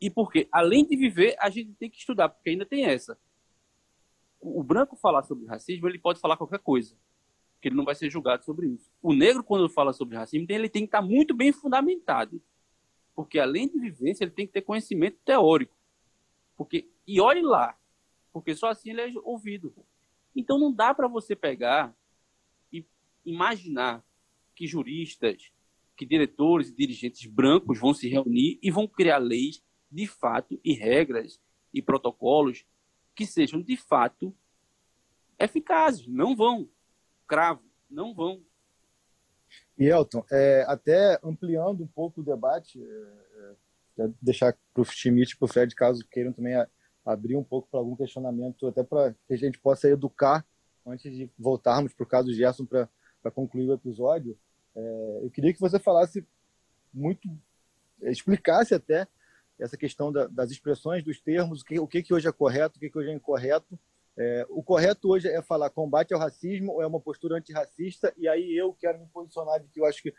[0.00, 3.16] e porque, além de viver, a gente tem que estudar, porque ainda tem essa.
[4.42, 6.96] O branco falar sobre racismo, ele pode falar qualquer coisa,
[7.60, 8.90] que ele não vai ser julgado sobre isso.
[9.00, 12.42] O negro, quando fala sobre racismo, ele tem que estar muito bem fundamentado.
[13.14, 15.76] Porque, além de vivência, ele tem que ter conhecimento teórico.
[16.56, 17.78] Porque, e olhe lá,
[18.32, 19.72] porque só assim ele é ouvido.
[20.34, 21.94] Então, não dá para você pegar
[22.72, 22.84] e
[23.24, 24.04] imaginar
[24.56, 25.52] que juristas,
[25.96, 30.72] que diretores e dirigentes brancos vão se reunir e vão criar leis de fato e
[30.72, 31.40] regras
[31.72, 32.64] e protocolos
[33.14, 34.34] que sejam de fato
[35.38, 36.06] eficazes.
[36.06, 36.68] Não vão.
[37.26, 38.42] Cravo, não vão.
[39.78, 43.54] E Elton, é, até ampliando um pouco o debate, é,
[44.02, 46.68] é, deixar para o Schmidt e para o Fred, caso queiram também a,
[47.04, 50.46] abrir um pouco para algum questionamento, até para que a gente possa educar
[50.86, 54.38] antes de voltarmos para o caso Gerson para concluir o episódio.
[54.74, 56.26] É, eu queria que você falasse
[56.92, 57.28] muito,
[58.02, 59.06] explicasse até
[59.62, 62.76] essa questão da, das expressões, dos termos, o que, o que, que hoje é correto,
[62.76, 63.78] o que, que hoje é incorreto.
[64.16, 68.28] É, o correto hoje é falar combate ao racismo ou é uma postura antirracista, e
[68.28, 70.12] aí eu quero me posicionar de que eu acho que.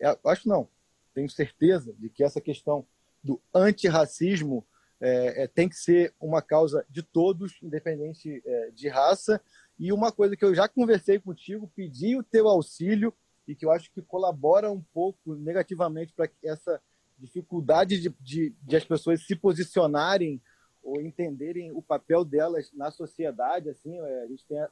[0.00, 0.68] É, acho não,
[1.14, 2.86] tenho certeza de que essa questão
[3.22, 4.66] do antirracismo
[5.00, 9.40] é, é, tem que ser uma causa de todos, independente é, de raça.
[9.78, 13.14] E uma coisa que eu já conversei contigo, pedi o teu auxílio
[13.46, 16.80] e que eu acho que colabora um pouco negativamente para essa
[17.18, 20.40] dificuldade de, de, de, as pessoas se posicionarem
[20.82, 23.68] ou entenderem o papel delas na sociedade.
[23.68, 24.70] Assim, é, a gente tem a,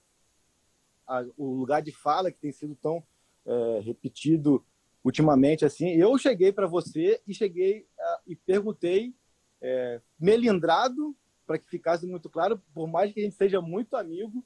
[1.06, 3.02] a, o lugar de fala que tem sido tão
[3.44, 4.64] é, repetido
[5.04, 5.64] ultimamente.
[5.64, 9.14] Assim, eu cheguei para você e cheguei a, e perguntei,
[9.60, 11.14] é, melindrado,
[11.46, 14.44] para que ficasse muito claro, por mais que a gente seja muito amigo,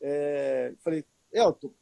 [0.00, 1.72] é, falei, Elton,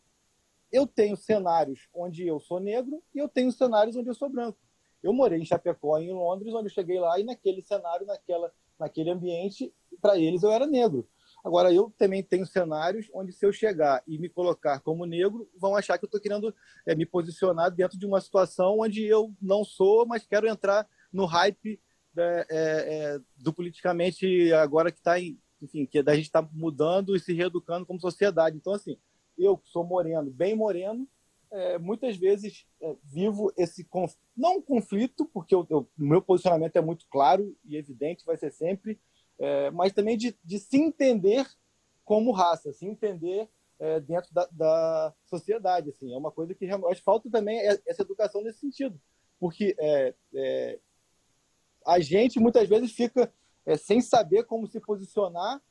[0.72, 4.58] eu tenho cenários onde eu sou negro e eu tenho cenários onde eu sou branco.
[5.06, 9.08] Eu morei em Chapecó, em Londres, onde eu cheguei lá e naquele cenário, naquela, naquele
[9.08, 11.08] ambiente, para eles eu era negro.
[11.44, 15.76] Agora, eu também tenho cenários onde, se eu chegar e me colocar como negro, vão
[15.76, 16.52] achar que eu estou querendo
[16.84, 21.24] é, me posicionar dentro de uma situação onde eu não sou, mas quero entrar no
[21.24, 21.80] hype
[22.18, 27.32] é, é, do politicamente agora que está, enfim, que a gente está mudando e se
[27.32, 28.56] reeducando como sociedade.
[28.56, 28.98] Então, assim,
[29.38, 31.06] eu sou moreno, bem moreno,
[31.56, 36.80] é, muitas vezes é, vivo esse conflito, não um conflito, porque o meu posicionamento é
[36.82, 39.00] muito claro e evidente, vai ser sempre,
[39.38, 41.46] é, mas também de, de, se entender
[42.04, 45.90] como raça, se entender é, dentro da, da, sociedade.
[45.90, 49.00] Assim, é uma coisa que acho falta também essa educação nesse sentido,
[49.40, 50.78] porque é, é,
[51.86, 53.32] a gente muitas vezes fica
[53.64, 55.62] é, sem saber como se posicionar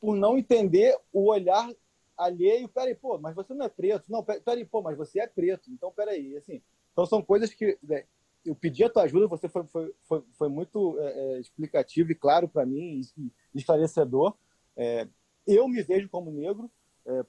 [0.00, 1.68] por não entender o olhar
[2.16, 2.68] alheio.
[2.68, 4.10] Peraí, pô, mas você não é preto.
[4.10, 5.70] Não, peraí, pô, mas você é preto.
[5.70, 6.36] Então, peraí.
[6.36, 8.04] Assim, então, são coisas que né,
[8.44, 12.14] eu pedi a tua ajuda, você foi, foi, foi, foi muito é, é explicativo e
[12.14, 14.34] claro para mim, e, esclarecedor.
[14.76, 15.08] É,
[15.46, 16.70] eu me vejo como negro,
[17.04, 17.24] é,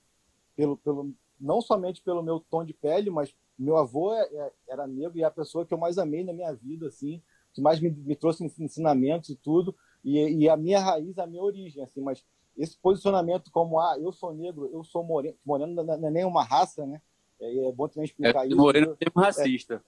[0.56, 4.88] pelo, pelo, não somente pelo meu tom de pele, mas meu avô é, é, era
[4.88, 7.22] negro e é a pessoa que eu mais amei na minha vida, assim,
[7.54, 11.42] que mais me, me trouxe ensinamentos e tudo, e, e, a minha raiz, a minha
[11.42, 12.24] origem, assim, mas
[12.58, 16.44] esse posicionamento como, ah, eu sou negro, eu sou moreno, moreno não é nem uma
[16.44, 17.02] raça, né?
[17.40, 18.58] É, é bom também explicar é, isso.
[18.58, 19.84] Moreno é termo racista.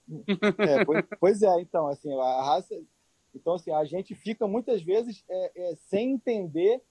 [0.60, 2.80] É, pois, pois, é, então, assim, a raça...
[3.34, 6.82] Então, assim, a gente fica muitas vezes é, é sem entender...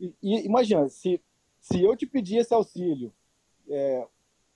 [0.00, 1.20] E, e, imagina, se,
[1.60, 3.12] se eu te pedir esse auxílio,
[3.68, 4.06] é,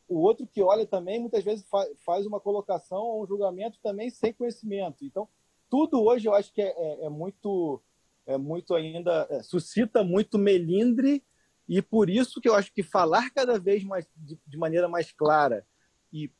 [0.08, 4.10] o outro que olha também muitas vezes fa faz uma colocação ou um julgamento também
[4.10, 5.04] sem conhecimento.
[5.04, 5.28] Então,
[5.70, 7.80] tudo hoje eu acho que é, é, é muito,
[8.26, 11.24] é muito ainda, é, suscita muito melindre
[11.68, 15.12] e por isso que eu acho que falar cada vez mais de, de maneira mais
[15.12, 15.66] clara
[16.12, 16.30] e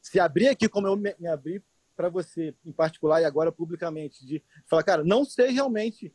[0.00, 1.62] se abrir aqui como eu me, me abri
[1.96, 6.14] para você em particular e agora publicamente de falar, cara, não sei realmente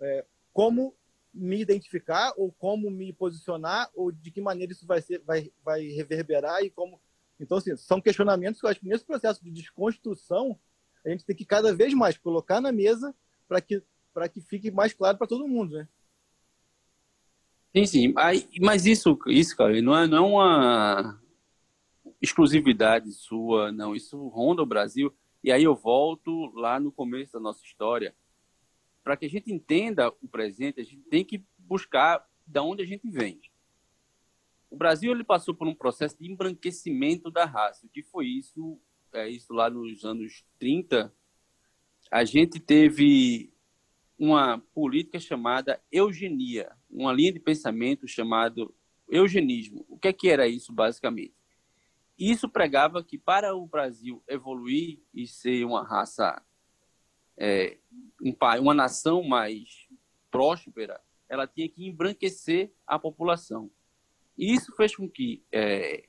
[0.00, 0.94] é, como
[1.32, 5.82] me identificar ou como me posicionar ou de que maneira isso vai ser vai vai
[5.88, 7.00] reverberar e como
[7.40, 10.56] então assim são questionamentos que eu acho que nesse processo de desconstrução
[11.04, 13.12] a gente tem que cada vez mais colocar na mesa
[13.48, 13.82] para que
[14.14, 15.88] para que fique mais claro para todo mundo né
[17.74, 18.14] sim sim
[18.60, 21.20] mas isso isso cara não é não é uma
[22.22, 27.40] exclusividade sua não isso ronda o Brasil e aí eu volto lá no começo da
[27.40, 28.14] nossa história
[29.04, 32.86] para que a gente entenda o presente, a gente tem que buscar de onde a
[32.86, 33.38] gente vem.
[34.70, 37.86] O Brasil ele passou por um processo de embranquecimento da raça.
[37.86, 38.80] O que foi isso?
[39.12, 41.14] É isso lá nos anos 30.
[42.10, 43.52] A gente teve
[44.24, 48.74] uma política chamada eugenia, uma linha de pensamento chamado
[49.08, 49.84] eugenismo.
[49.88, 51.34] O que, é que era isso basicamente?
[52.18, 56.40] Isso pregava que para o Brasil evoluir e ser uma raça
[57.36, 57.78] é,
[58.22, 59.88] um, uma nação mais
[60.30, 63.70] próspera, ela tinha que embranquecer a população.
[64.38, 66.06] E isso fez com que é,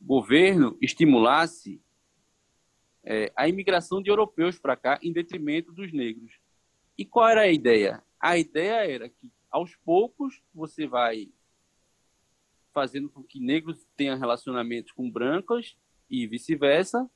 [0.00, 1.80] o governo estimulasse
[3.02, 6.38] é, a imigração de europeus para cá em detrimento dos negros.
[6.98, 8.02] E qual era a ideia?
[8.18, 11.30] A ideia era que, aos poucos, você vai
[12.72, 15.78] fazendo com que negros tenham relacionamentos com brancos
[16.10, 17.10] e vice-versa,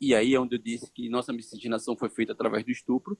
[0.00, 3.18] e aí é onde eu disse que nossa miscigenação foi feita através do estupro,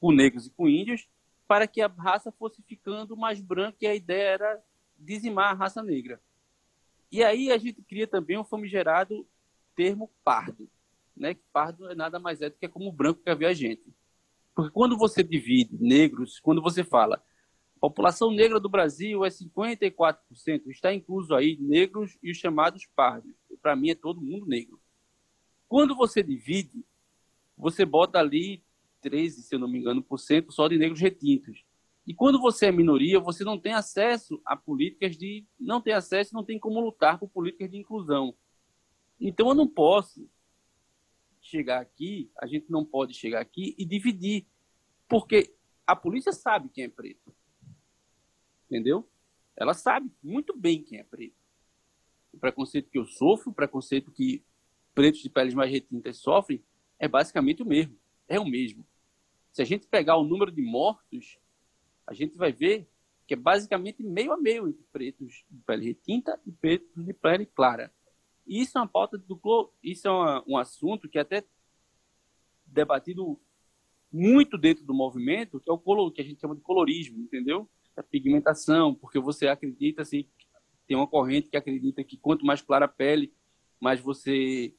[0.00, 1.08] com negros e com índios,
[1.46, 4.62] para que a raça fosse ficando mais branca e a ideia era
[4.98, 6.20] dizimar a raça negra.
[7.10, 9.26] E aí a gente cria também um famigerado
[9.74, 10.68] termo pardo,
[11.16, 11.36] né?
[11.52, 13.84] Pardo é nada mais é do que como branco que havia gente.
[14.58, 17.22] Porque quando você divide negros, quando você fala
[17.76, 20.18] a população negra do Brasil é 54%,
[20.66, 23.32] está incluso aí negros e os chamados pardos.
[23.62, 24.80] Para mim é todo mundo negro.
[25.68, 26.84] Quando você divide,
[27.56, 28.64] você bota ali
[29.00, 31.64] 13, se eu não me engano, por cento só de negros retintos.
[32.04, 35.46] E quando você é minoria, você não tem acesso a políticas de.
[35.56, 38.34] Não tem acesso, não tem como lutar por políticas de inclusão.
[39.20, 40.28] Então eu não posso
[41.48, 44.46] chegar aqui, a gente não pode chegar aqui e dividir.
[45.08, 45.54] Porque
[45.86, 47.34] a polícia sabe quem é preto.
[48.66, 49.08] Entendeu?
[49.56, 51.36] Ela sabe muito bem quem é preto.
[52.32, 54.44] O preconceito que eu sofro, o preconceito que
[54.94, 56.62] pretos de peles mais retintas sofrem
[56.98, 57.96] é basicamente o mesmo.
[58.28, 58.86] É o mesmo.
[59.52, 61.38] Se a gente pegar o número de mortos,
[62.06, 62.88] a gente vai ver
[63.26, 67.46] que é basicamente meio a meio entre pretos de pele retinta e pretos de pele
[67.46, 67.92] clara.
[68.48, 69.38] Isso é uma pauta do
[69.82, 71.44] isso é uma, um assunto que é até
[72.66, 73.38] debatido
[74.10, 77.68] muito dentro do movimento, que é o color, que a gente chama de colorismo, entendeu?
[77.94, 80.26] A pigmentação, porque você acredita assim,
[80.86, 83.32] tem uma corrente que acredita que quanto mais clara a pele,
[83.78, 84.74] mais você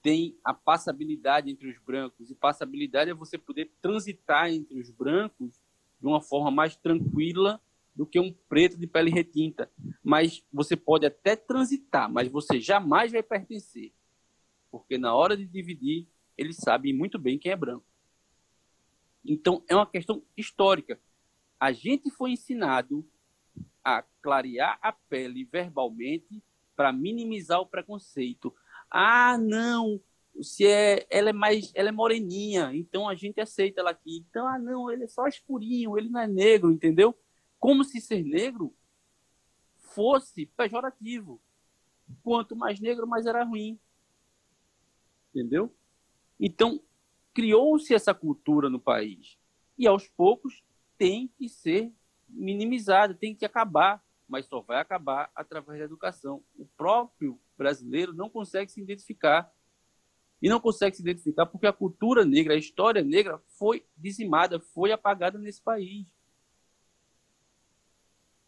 [0.00, 2.30] tem a passabilidade entre os brancos.
[2.30, 5.60] E passabilidade é você poder transitar entre os brancos
[6.00, 7.60] de uma forma mais tranquila
[7.94, 9.70] do que um preto de pele retinta.
[10.02, 13.92] Mas você pode até transitar, mas você jamais vai pertencer.
[14.70, 17.84] Porque na hora de dividir, eles sabem muito bem quem é branco.
[19.24, 20.98] Então, é uma questão histórica.
[21.60, 23.06] A gente foi ensinado
[23.84, 26.42] a clarear a pele verbalmente
[26.74, 28.54] para minimizar o preconceito.
[28.90, 30.00] Ah, não,
[30.40, 34.24] se é, ela é mais, ela é moreninha, então a gente aceita ela aqui.
[34.28, 37.14] Então, ah, não, ele é só escurinho, ele não é negro, entendeu?
[37.62, 38.74] Como se ser negro
[39.78, 41.40] fosse pejorativo.
[42.20, 43.78] Quanto mais negro, mais era ruim.
[45.30, 45.72] Entendeu?
[46.40, 46.82] Então,
[47.32, 49.38] criou-se essa cultura no país.
[49.78, 50.64] E aos poucos
[50.98, 51.92] tem que ser
[52.28, 56.42] minimizada, tem que acabar, mas só vai acabar através da educação.
[56.58, 59.54] O próprio brasileiro não consegue se identificar.
[60.42, 64.90] E não consegue se identificar porque a cultura negra, a história negra foi dizimada, foi
[64.90, 66.12] apagada nesse país.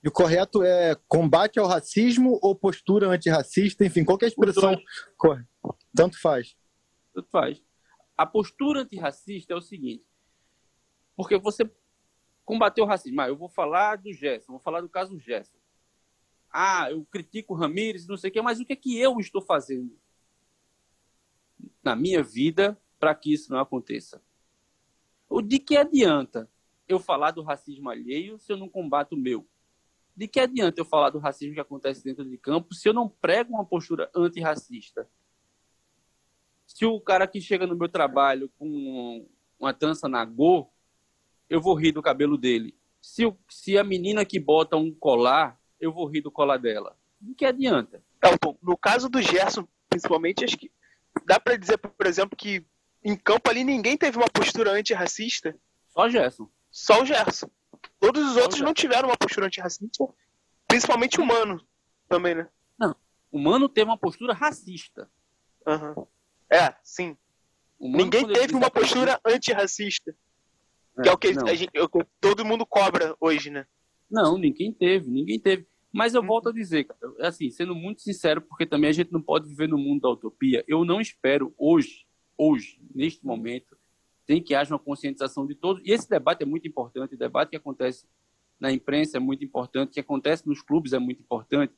[0.04, 3.86] E o correto é combate ao racismo ou postura antirracista?
[3.86, 4.78] Enfim, qual a expressão
[5.16, 5.48] correta?
[5.96, 6.54] Tanto faz.
[7.14, 7.64] Tanto faz.
[8.14, 10.04] A postura antirracista é o seguinte,
[11.16, 11.68] porque você
[12.44, 13.18] combateu o racismo.
[13.22, 15.56] Ah, eu vou falar do Gerson, vou falar do caso Gerson.
[16.52, 19.18] Ah, eu critico o Ramírez, não sei o quê, mas o que é que eu
[19.18, 19.98] estou fazendo
[21.82, 24.22] na minha vida para que isso não aconteça?
[25.30, 26.48] O de que adianta
[26.86, 29.48] eu falar do racismo alheio se eu não combato o meu?
[30.16, 33.08] De que adianta eu falar do racismo que acontece dentro de campo se eu não
[33.08, 35.08] prego uma postura antirracista?
[36.66, 40.70] Se o cara que chega no meu trabalho com uma trança na go,
[41.48, 42.74] eu vou rir do cabelo dele.
[43.00, 46.96] Se, o, se a menina que bota um colar, eu vou rir do colar dela.
[47.20, 48.02] De que adianta?
[48.16, 50.70] Então, no caso do Gerson, principalmente, acho que
[51.24, 52.64] dá para dizer, por exemplo, que
[53.02, 55.54] em campo ali ninguém teve uma postura antirracista.
[55.88, 56.48] Só o Gerson.
[56.70, 57.50] Só o Gerson.
[58.00, 60.06] Todos os outros não tiveram uma postura antirracista,
[60.66, 61.64] principalmente o Mano
[62.08, 62.48] também, né?
[62.78, 62.94] Não,
[63.30, 65.10] o Mano teve uma postura racista.
[65.66, 66.06] Uhum.
[66.50, 67.16] É, sim.
[67.80, 70.16] Ninguém teve uma postura antirracista.
[70.96, 71.72] É, que é o que, a gente,
[72.20, 73.66] todo mundo cobra hoje, né?
[74.10, 75.66] Não, ninguém teve, ninguém teve.
[75.92, 76.26] Mas eu uhum.
[76.26, 76.86] volto a dizer,
[77.20, 80.64] assim, sendo muito sincero, porque também a gente não pode viver no mundo da utopia,
[80.66, 82.06] eu não espero hoje,
[82.36, 83.76] hoje, neste momento,
[84.26, 85.82] tem que haja uma conscientização de todos.
[85.84, 88.06] E esse debate é muito importante, o debate que acontece
[88.58, 91.74] na imprensa é muito importante, que acontece nos clubes é muito importante.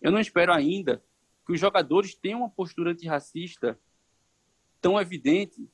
[0.00, 1.02] Eu não espero ainda
[1.46, 3.78] que os jogadores tenham uma postura antirracista
[4.80, 5.68] tão evidente,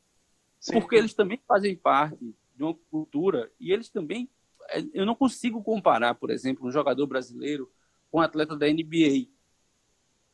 [0.60, 0.72] Sim.
[0.74, 4.30] porque eles também fazem parte de uma cultura e eles também.
[4.68, 7.70] É, eu não consigo comparar, por exemplo, um jogador brasileiro
[8.10, 9.26] com um atleta da NBA.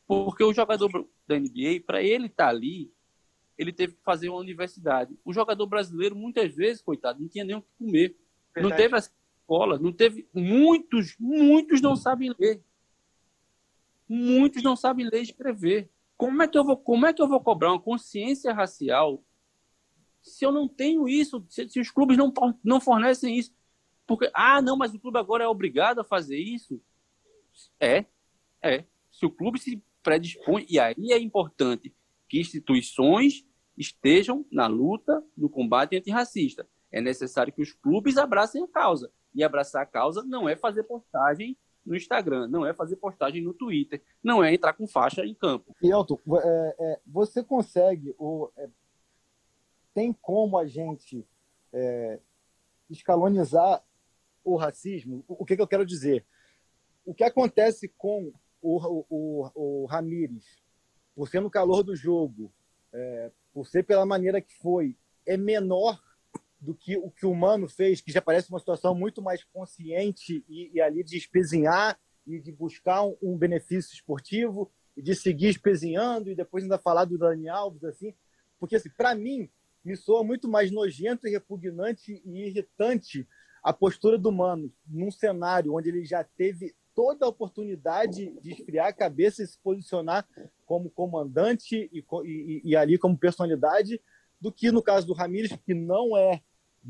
[0.05, 0.89] Porque o jogador
[1.27, 2.91] da NBA, para ele estar tá ali,
[3.59, 5.19] ele teve que fazer uma universidade.
[5.25, 8.15] O jogador brasileiro, muitas vezes, coitado, não tinha nem o que comer.
[8.55, 8.71] Verdade.
[8.71, 10.25] Não teve essa escola, não teve.
[10.33, 12.63] Muitos, muitos não sabem ler.
[14.07, 15.89] Muitos não sabem ler e escrever.
[16.15, 19.21] Como é que eu vou, como é que eu vou cobrar uma consciência racial
[20.21, 22.33] se eu não tenho isso, se, se os clubes não,
[22.63, 23.53] não fornecem isso?
[24.07, 26.81] Porque, ah, não, mas o clube agora é obrigado a fazer isso.
[27.77, 28.05] É,
[28.61, 28.85] é.
[29.11, 31.93] Se o clube se predispõe, e aí é importante
[32.29, 33.45] que instituições
[33.79, 36.67] estejam na luta no combate antirracista.
[36.91, 39.09] É necessário que os clubes abracem a causa.
[39.33, 41.55] E abraçar a causa não é fazer postagem
[41.85, 45.75] no Instagram, não é fazer postagem no Twitter, não é entrar com faixa em campo.
[45.81, 48.67] E Elton, é, é, você consegue, ou, é,
[49.93, 51.25] tem como a gente
[51.71, 52.19] é,
[52.89, 53.81] escalonizar
[54.43, 55.23] o racismo?
[55.27, 56.25] O, o que, que, eu quero dizer?
[57.05, 60.61] O que acontece com o, o, o, o Ramires,
[61.15, 62.51] por ser no calor do jogo,
[62.91, 64.95] é, por ser pela maneira que foi,
[65.25, 66.01] é menor
[66.61, 70.45] do que o que o Mano fez, que já parece uma situação muito mais consciente
[70.47, 75.49] e, e ali de espezinhar e de buscar um, um, benefício esportivo e de seguir
[75.49, 78.13] espezinhando e depois ainda falar do Dani Alves, assim.
[78.57, 79.49] Porque, assim, para mim,
[79.83, 83.27] me soa muito mais nojento e repugnante e irritante
[83.61, 88.87] a postura do Mano num cenário onde ele já teve toda a oportunidade de esfriar
[88.87, 90.27] a cabeça e se posicionar
[90.65, 94.01] como comandante e, e, e ali como personalidade,
[94.39, 96.41] do que no caso do Ramires, que não é,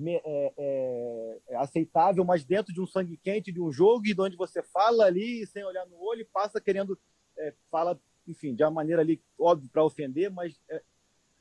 [0.06, 4.22] é, é, é, aceitável, mas dentro de um sangue quente de um jogo e de
[4.22, 6.98] onde você fala ali sem olhar no olho e passa querendo
[7.38, 10.82] é, fala, enfim, de uma maneira ali óbvio para ofender, mas é,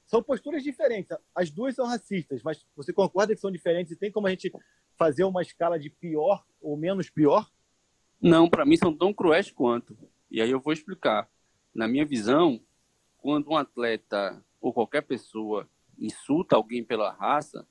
[0.07, 1.15] são posturas diferentes.
[1.35, 4.51] As duas são racistas, mas você concorda que são diferentes e tem como a gente
[4.97, 7.51] fazer uma escala de pior ou menos pior?
[8.21, 9.97] Não, para mim são tão cruéis quanto.
[10.31, 11.31] E aí eu vou explicar.
[11.75, 12.61] Na minha visão,
[13.17, 17.67] quando um atleta ou qualquer pessoa insulta alguém pela raça,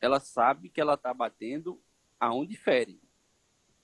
[0.00, 1.80] ela sabe que ela está batendo
[2.18, 3.00] aonde fere.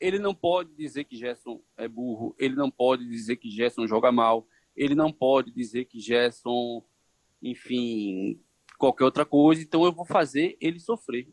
[0.01, 4.13] Ele não pode dizer que Gerson é burro, ele não pode dizer que Gerson joga
[4.13, 4.47] mal,
[4.77, 6.85] ele não pode dizer que Gerson,
[7.43, 8.41] enfim,
[8.79, 11.29] qualquer outra coisa, então eu vou fazer ele sofrer.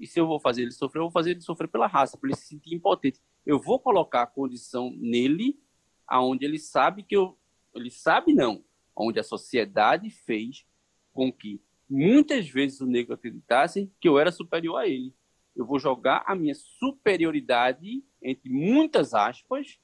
[0.00, 2.30] E se eu vou fazer ele sofrer, eu vou fazer ele sofrer pela raça, para
[2.30, 3.20] ele se sentir impotente.
[3.44, 5.60] Eu vou colocar a condição nele,
[6.08, 7.36] aonde ele sabe que eu.
[7.74, 8.64] Ele sabe não,
[8.96, 10.64] onde a sociedade fez
[11.12, 15.14] com que muitas vezes o negro acreditasse que eu era superior a ele.
[15.54, 19.78] Eu vou jogar a minha superioridade, entre muitas aspas,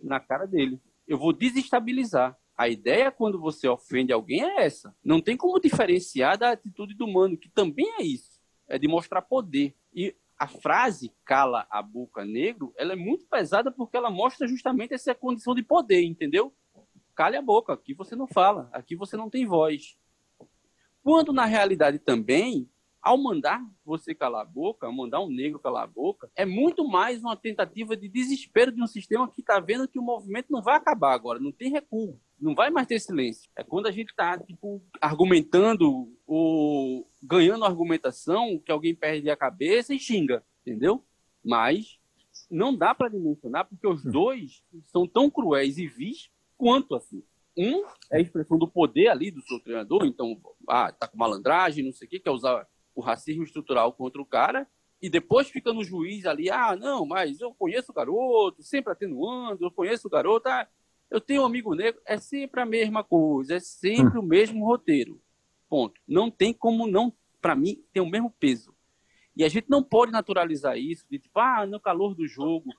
[0.00, 0.80] na cara dele.
[1.08, 2.38] Eu vou desestabilizar.
[2.56, 4.94] A ideia quando você ofende alguém é essa.
[5.02, 8.31] Não tem como diferenciar da atitude do humano, que também é isso.
[8.68, 9.74] É de mostrar poder.
[9.94, 14.92] E a frase cala a boca negro, ela é muito pesada porque ela mostra justamente
[14.92, 16.52] essa condição de poder, entendeu?
[17.14, 19.96] Cale a boca, aqui você não fala, aqui você não tem voz.
[21.02, 22.68] Quando na realidade também
[23.02, 26.86] ao mandar você calar a boca, ao mandar um negro calar a boca, é muito
[26.86, 30.62] mais uma tentativa de desespero de um sistema que está vendo que o movimento não
[30.62, 33.48] vai acabar agora, não tem recuo, não vai mais ter silêncio.
[33.56, 39.94] É quando a gente está tipo, argumentando ou ganhando argumentação que alguém perde a cabeça
[39.94, 41.04] e xinga, entendeu?
[41.44, 42.00] Mas
[42.50, 47.22] não dá para dimensionar porque os dois são tão cruéis e vis quanto assim.
[47.56, 51.84] Um é a expressão do poder ali do seu treinador, então, ah, tá com malandragem,
[51.84, 54.66] não sei o que, quer usar o racismo estrutural contra o cara
[55.00, 59.64] e depois fica no juiz ali, ah, não, mas eu conheço o garoto, sempre atenuando,
[59.64, 60.66] eu conheço o garoto, ah,
[61.12, 64.22] eu tenho um amigo negro, é sempre a mesma coisa, é sempre hum.
[64.22, 65.20] o mesmo roteiro.
[65.68, 66.00] Ponto.
[66.08, 68.74] Não tem como não, para mim, tem o mesmo peso.
[69.36, 72.70] E a gente não pode naturalizar isso, de tipo, ah, no calor do jogo,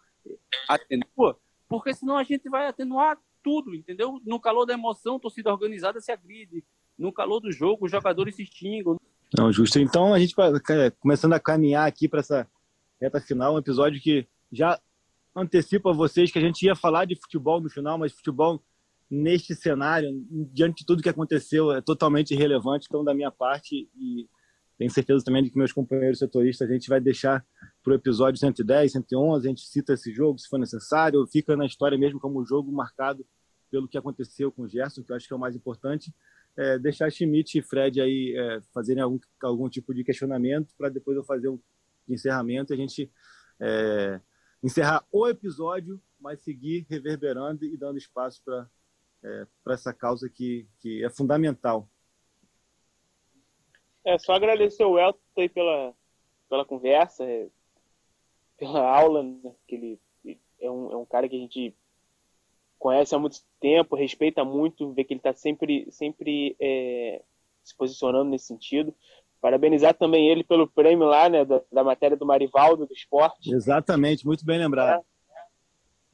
[0.67, 4.19] atenua, porque senão a gente vai atenuar tudo, entendeu?
[4.25, 6.63] No calor da emoção, torcida organizada se agride.
[6.97, 8.97] No calor do jogo, os jogadores se xingam.
[9.37, 9.79] Não, justo.
[9.79, 10.51] Então, a gente vai
[10.99, 12.47] começando a caminhar aqui para essa
[12.99, 14.79] reta final, um episódio que já
[15.35, 18.63] antecipa a vocês que a gente ia falar de futebol no final, mas futebol
[19.09, 20.09] neste cenário,
[20.51, 22.87] diante de tudo que aconteceu, é totalmente irrelevante.
[22.89, 24.27] Então, da minha parte, e
[24.77, 27.45] tenho certeza também de que meus companheiros setoristas, a gente vai deixar
[27.83, 31.65] para o episódio 110, 111, a gente cita esse jogo se for necessário, fica na
[31.65, 33.25] história mesmo como um jogo marcado
[33.69, 36.13] pelo que aconteceu com o Gerson, que eu acho que é o mais importante
[36.55, 41.17] é, deixar Schmidt e Fred aí é, fazerem algum, algum tipo de questionamento para depois
[41.17, 41.59] eu fazer um
[42.07, 43.11] encerramento e a gente
[43.59, 44.21] é,
[44.63, 48.69] encerrar o episódio, mas seguir reverberando e dando espaço para
[49.23, 51.87] é, essa causa que, que é fundamental.
[54.05, 55.93] É só agradecer o Elton aí pela,
[56.49, 57.47] pela conversa, é,
[58.57, 59.99] pela aula, né, que ele
[60.59, 61.75] é um, é um cara que a gente
[62.79, 67.21] conhece há muito tempo, respeita muito, vê que ele está sempre, sempre é,
[67.63, 68.93] se posicionando nesse sentido.
[69.43, 73.53] Parabenizar também ele pelo prêmio lá, né, da, da matéria do Marivaldo, do esporte.
[73.53, 75.01] Exatamente, muito bem lembrado.
[75.01, 75.03] É.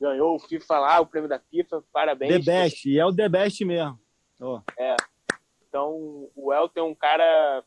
[0.02, 2.44] Ganhou o FIFA lá, o prêmio da FIFA, parabéns.
[2.44, 4.00] The Best, e é o The Best mesmo.
[4.42, 4.60] Oh.
[4.76, 4.96] É.
[5.68, 7.64] Então, o Elton é um cara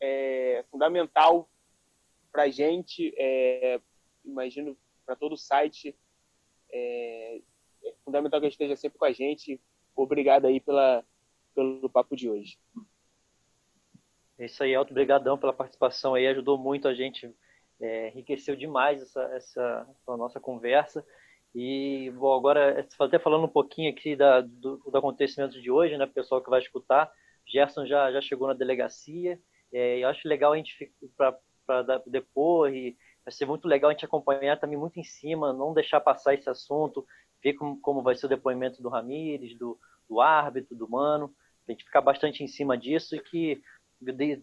[0.00, 1.46] é, fundamental
[2.32, 3.78] para gente, é,
[4.24, 4.74] imagino,
[5.04, 5.94] para todo o site.
[6.72, 7.42] É,
[7.84, 9.60] é fundamental que ele esteja sempre com a gente.
[9.94, 11.04] Obrigado aí pela,
[11.54, 12.58] pelo papo de hoje.
[14.38, 14.92] Isso aí, Elton.
[14.92, 16.26] Obrigadão pela participação aí.
[16.26, 17.34] Ajudou muito a gente.
[17.78, 21.04] É, enriqueceu demais essa, essa, nossa conversa.
[21.54, 26.06] E, bom, agora, até falando um pouquinho aqui da, do, do acontecimento de hoje, né,
[26.06, 27.10] pessoal que vai escutar,
[27.46, 29.40] Gerson já, já chegou na delegacia,
[29.72, 34.04] é, eu acho legal a gente, para depor, e vai ser muito legal a gente
[34.04, 37.06] acompanhar também muito em cima, não deixar passar esse assunto,
[37.42, 39.78] ver como, como vai ser o depoimento do Ramires, do,
[40.08, 41.34] do árbitro, do Mano,
[41.66, 43.62] a gente ficar bastante em cima disso e que,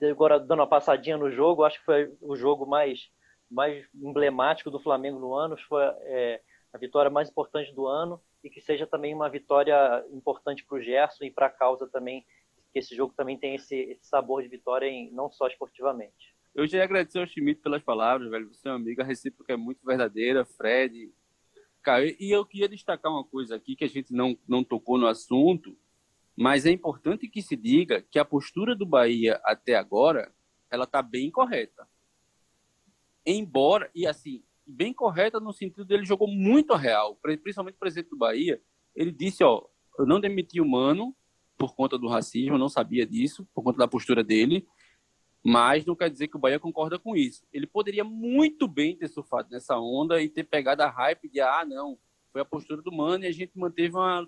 [0.09, 3.09] agora dando uma passadinha no jogo, acho que foi o jogo mais,
[3.49, 6.41] mais emblemático do Flamengo no ano, foi é,
[6.71, 10.81] a vitória mais importante do ano e que seja também uma vitória importante para o
[10.81, 12.25] Gerson e para a causa também,
[12.71, 16.35] que esse jogo também tem esse, esse sabor de vitória, em, não só esportivamente.
[16.53, 18.47] Eu já agradecer ao Schmidt pelas palavras, velho.
[18.49, 21.11] Você é uma amiga recíproca é muito verdadeira, Fred,
[21.83, 25.05] Cara, e eu queria destacar uma coisa aqui que a gente não, não tocou no
[25.05, 25.77] assunto,
[26.35, 30.33] mas é importante que se diga que a postura do Bahia até agora,
[30.69, 31.87] ela está bem correta.
[33.25, 38.17] Embora, e assim, bem correta no sentido dele jogou muito real, principalmente o presidente do
[38.17, 38.61] Bahia,
[38.95, 39.63] ele disse, ó,
[39.97, 41.15] eu não demiti o Mano
[41.57, 44.67] por conta do racismo, eu não sabia disso, por conta da postura dele,
[45.45, 47.45] mas não quer dizer que o Bahia concorda com isso.
[47.51, 51.65] Ele poderia muito bem ter surfado nessa onda e ter pegado a hype de, ah,
[51.65, 51.97] não,
[52.31, 54.27] foi a postura do Mano e a gente manteve uma,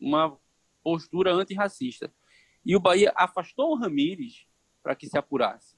[0.00, 0.38] uma
[0.86, 2.14] postura antirracista.
[2.64, 4.46] E o Bahia afastou o Ramires
[4.84, 5.76] para que se apurasse.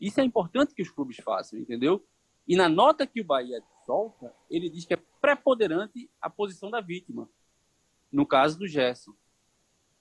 [0.00, 2.04] Isso é importante que os clubes façam, entendeu?
[2.48, 6.80] E na nota que o Bahia solta, ele diz que é preponderante a posição da
[6.80, 7.30] vítima,
[8.10, 9.14] no caso do Gerson.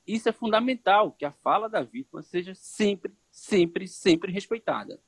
[0.08, 5.00] Isso é fundamental, que a fala da vítima seja sempre sempre, sempre respeitada.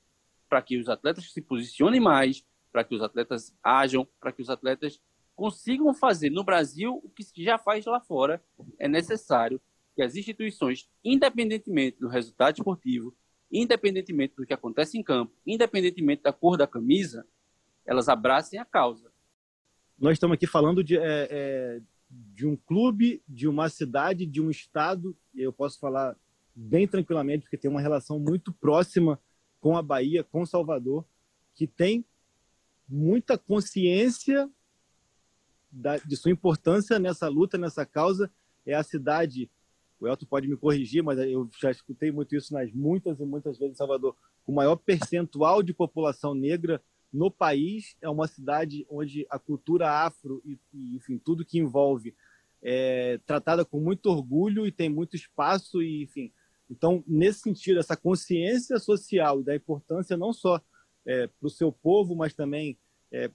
[0.47, 4.49] Para que os atletas se posicionem mais, para que os atletas ajam, para que os
[4.51, 5.01] atletas
[5.35, 8.43] consigam fazer no Brasil o que já faz lá fora,
[8.79, 9.59] é necessário
[9.95, 13.15] que as instituições, independentemente do resultado esportivo,
[13.51, 17.25] independentemente do que acontece em campo, independentemente da cor da camisa,
[17.85, 19.11] elas abracem a causa.
[19.97, 24.49] Nós estamos aqui falando de, é, é, de um clube, de uma cidade, de um
[24.49, 26.15] estado, e eu posso falar
[26.55, 29.19] bem tranquilamente, porque tem uma relação muito próxima
[29.59, 31.05] com a Bahia, com Salvador,
[31.53, 32.05] que tem
[32.87, 34.49] muita consciência
[35.73, 38.31] da, de sua importância nessa luta, nessa causa.
[38.65, 39.49] É a cidade,
[39.99, 43.57] o Elton pode me corrigir, mas eu já escutei muito isso nas muitas e muitas
[43.57, 44.15] vezes em Salvador,
[44.45, 47.95] o maior percentual de população negra no país.
[48.01, 52.15] É uma cidade onde a cultura afro e, e enfim, tudo que envolve
[52.61, 56.31] é tratada com muito orgulho e tem muito espaço e, enfim,
[56.69, 60.61] então, nesse sentido, essa consciência social e da importância não só
[61.05, 62.77] é, para o seu povo, mas também
[63.11, 63.29] é,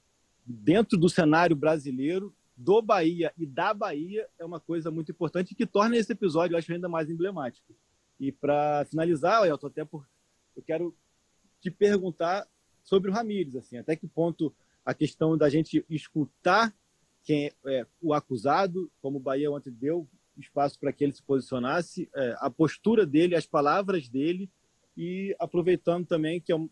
[0.48, 5.66] dentro do cenário brasileiro, do Bahia e da Bahia, é uma coisa muito importante que
[5.66, 7.74] torna esse episódio, eu acho, ainda mais emblemático.
[8.18, 10.08] E para finalizar, Elton, até por,
[10.56, 10.96] eu quero
[11.60, 12.48] te perguntar
[12.82, 14.52] sobre o Ramires, assim, até que ponto
[14.84, 16.74] a questão da gente escutar
[17.22, 22.08] quem é o acusado, como o Bahia ontem deu espaço para que ele se posicionasse,
[22.14, 24.50] é, a postura dele, as palavras dele,
[24.96, 26.68] e aproveitando também que é um,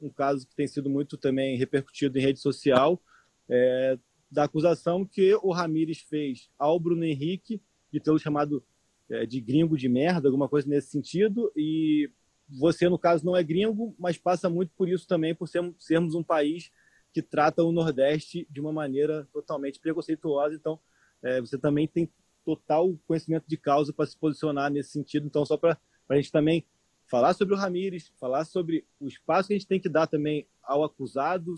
[0.00, 3.00] um caso que tem sido muito também repercutido em rede social,
[3.48, 3.98] é,
[4.30, 7.60] da acusação que o Ramires fez ao Bruno Henrique
[7.92, 8.64] de tê-lo chamado
[9.10, 12.10] é, de gringo de merda, alguma coisa nesse sentido, e
[12.48, 16.14] você, no caso, não é gringo, mas passa muito por isso também, por sermos, sermos
[16.14, 16.70] um país
[17.12, 20.80] que trata o Nordeste de uma maneira totalmente preconceituosa, então
[21.22, 22.10] é, você também tem
[22.44, 25.26] total conhecimento de causa para se posicionar nesse sentido.
[25.26, 25.78] Então, só para
[26.08, 26.64] a gente também
[27.06, 30.46] falar sobre o Ramires, falar sobre o espaço que a gente tem que dar também
[30.62, 31.54] ao acusado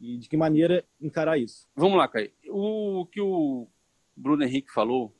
[0.00, 1.68] e de que maneira encarar isso.
[1.76, 2.32] Vamos lá, Caio.
[2.48, 3.68] O que o
[4.16, 5.14] Bruno Henrique falou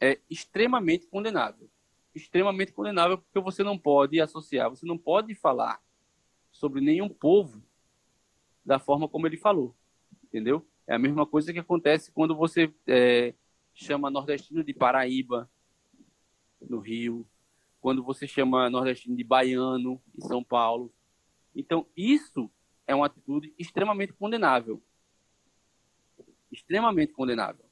[0.00, 1.70] é extremamente condenável.
[2.14, 5.80] Extremamente condenável porque você não pode associar, você não pode falar
[6.50, 7.62] sobre nenhum povo
[8.64, 9.74] da forma como ele falou,
[10.24, 10.66] entendeu?
[10.86, 13.34] É a mesma coisa que acontece quando você é,
[13.72, 15.48] chama nordestino de Paraíba,
[16.60, 17.26] no Rio,
[17.80, 20.92] quando você chama nordestino de baiano, em São Paulo.
[21.54, 22.50] Então, isso
[22.88, 24.82] é uma atitude extremamente condenável.
[26.50, 27.64] Extremamente condenável.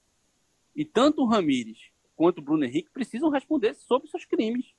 [0.76, 4.74] E tanto o Ramires quanto o Bruno Henrique precisam responder sobre seus crimes.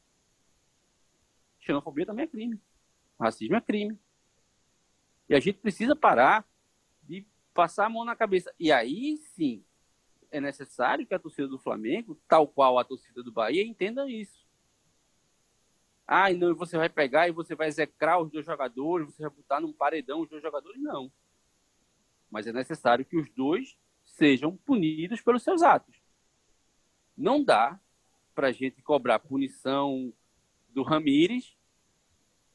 [1.59, 2.61] Xenofobia também é crime.
[3.19, 3.97] Racismo é crime.
[5.27, 6.47] E a gente precisa parar
[7.01, 8.53] de passar a mão na cabeça.
[8.59, 9.65] E aí sim,
[10.29, 14.46] é necessário que a torcida do Flamengo, tal qual a torcida do Bahia, entenda isso.
[16.07, 19.59] Ah, não, você vai pegar e você vai execrar os dois jogadores, você vai botar
[19.59, 21.11] num paredão os dois jogadores, não.
[22.31, 25.95] Mas é necessário que os dois sejam punidos pelos seus atos.
[27.15, 27.77] Não dá
[28.33, 30.13] para a gente cobrar punição
[30.69, 31.57] do Ramires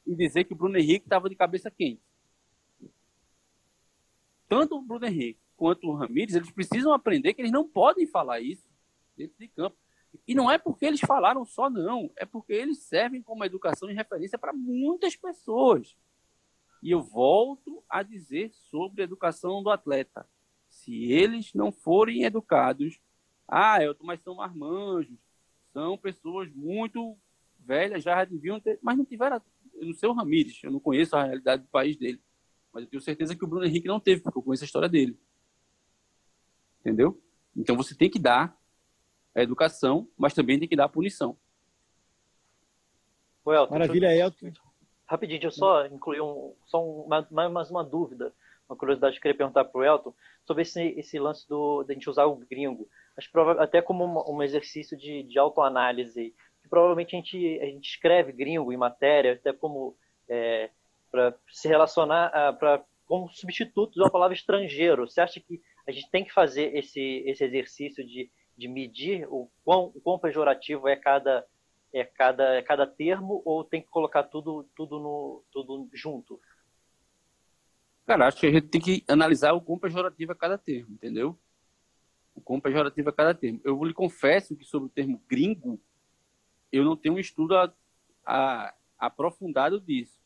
[0.07, 2.03] e dizer que o Bruno Henrique estava de cabeça quente.
[4.49, 8.41] Tanto o Bruno Henrique quanto o Ramires, eles precisam aprender que eles não podem falar
[8.41, 8.69] isso
[9.17, 9.77] dentro de campo.
[10.27, 12.11] E não é porque eles falaram só, não.
[12.17, 15.97] É porque eles servem como educação e referência para muitas pessoas.
[16.83, 20.29] E eu volto a dizer sobre a educação do atleta.
[20.69, 23.01] Se eles não forem educados,
[23.47, 25.19] ah, eu, mas são marmanjos,
[25.73, 27.17] são pessoas muito
[27.59, 29.41] velhas, já deviam ter, mas não tiveram.
[29.75, 32.21] Eu não sei o Ramires, eu não conheço a realidade do país dele.
[32.73, 34.89] Mas eu tenho certeza que o Bruno Henrique não teve, porque eu conheço a história
[34.89, 35.19] dele
[36.83, 37.23] entendeu?
[37.57, 38.57] Então você tem que dar
[39.35, 41.37] a educação, mas também tem que dar a punição.
[43.47, 44.53] Elton, Maravilha, Elton.
[45.07, 48.33] Rapidinho, deixa eu só incluir um, só uma, mais uma dúvida,
[48.69, 50.15] uma curiosidade que eu queria perguntar para o Elton
[50.45, 52.89] sobre esse, esse lance do, de a gente usar o gringo.
[53.17, 53.29] Acho
[53.59, 56.35] até como um, um exercício de, de autoanálise.
[56.63, 59.97] Que provavelmente a gente, a gente escreve gringo em matéria, até como
[60.29, 60.71] é,
[61.11, 65.07] para se relacionar, para como substituto da palavra estrangeiro.
[65.07, 68.31] Você acha que a gente tem que fazer esse, esse exercício de,
[68.63, 71.45] de medir o quão, o quão pejorativo é cada,
[71.93, 76.41] é cada, é cada termo ou tem que colocar tudo, tudo, no, tudo junto?
[78.07, 81.37] Cara, acho que a gente tem que analisar o quão pejorativo é cada termo, entendeu?
[82.37, 83.61] O quão pejorativo é cada termo.
[83.65, 85.81] Eu lhe confesso que sobre o termo gringo,
[86.71, 87.75] eu não tenho um estudo a,
[88.25, 90.23] a, aprofundado disso.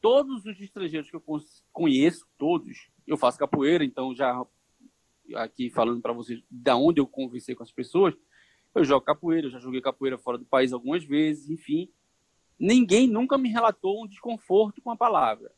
[0.00, 1.24] Todos os estrangeiros que eu
[1.72, 4.46] conheço, todos, eu faço capoeira, então já
[5.34, 8.14] aqui falando para vocês da onde eu conversei com as pessoas,
[8.74, 11.90] eu jogo capoeira, eu já joguei capoeira fora do país algumas vezes, enfim.
[12.58, 15.52] Ninguém nunca me relatou um desconforto com a palavra,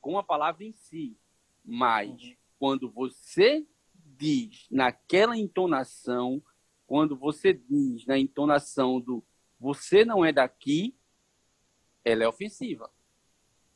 [0.00, 1.16] com a palavra em si.
[1.64, 2.36] Mas uhum.
[2.58, 6.42] quando você diz naquela entonação,
[6.86, 9.24] quando você diz na entonação do
[9.60, 10.96] você não é daqui,
[12.04, 12.90] ela é ofensiva.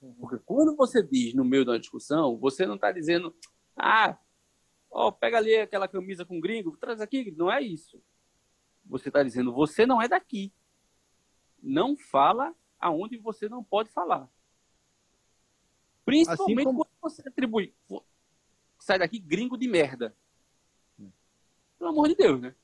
[0.00, 0.14] Uhum.
[0.14, 3.34] Porque quando você diz no meio da discussão, você não está dizendo,
[3.76, 4.16] ah,
[4.92, 8.00] ó, oh, pega ali aquela camisa com gringo, traz aqui, não é isso.
[8.84, 10.52] Você está dizendo, você não é daqui.
[11.62, 14.28] Não fala aonde você não pode falar.
[16.04, 16.84] Principalmente assim como...
[16.84, 17.74] quando você atribui.
[18.78, 20.14] Sai daqui, gringo de merda.
[21.78, 22.54] Pelo amor de Deus, né?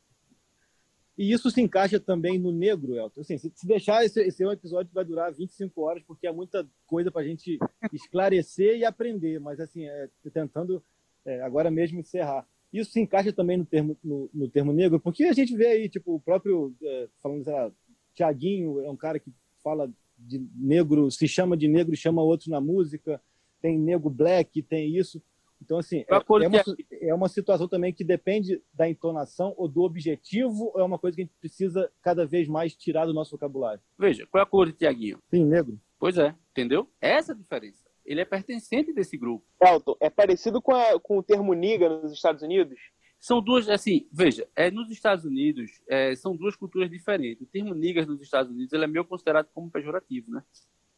[1.16, 3.20] E isso se encaixa também no negro, Elton.
[3.20, 6.32] Assim, se deixar, esse, esse é um episódio que vai durar 25 horas, porque é
[6.32, 7.58] muita coisa para a gente
[7.92, 9.40] esclarecer e aprender.
[9.40, 10.82] Mas, assim, é, tentando
[11.28, 12.46] é, agora mesmo encerrar.
[12.72, 15.88] Isso se encaixa também no termo, no, no termo negro, porque a gente vê aí,
[15.88, 17.70] tipo, o próprio, é, falando, sei lá,
[18.14, 22.48] Tiaguinho é um cara que fala de negro, se chama de negro e chama outros
[22.48, 23.20] na música,
[23.60, 25.22] tem negro black, tem isso.
[25.60, 26.64] Então, assim, é, é, uma,
[27.02, 31.16] é uma situação também que depende da entonação ou do objetivo, ou é uma coisa
[31.16, 33.80] que a gente precisa cada vez mais tirar do nosso vocabulário?
[33.98, 35.18] Veja, qual é a cor de Tiaguinho?
[35.30, 35.78] Sim, negro.
[35.98, 36.88] Pois é, entendeu?
[37.00, 39.44] Essa é a diferença ele é pertencente desse grupo.
[39.62, 42.80] Elton, é parecido com, a, com o termo niga nos Estados Unidos?
[43.20, 47.42] São duas, assim, veja, é, nos Estados Unidos é, são duas culturas diferentes.
[47.42, 50.42] O termo niggas nos Estados Unidos ele é meio considerado como pejorativo, né?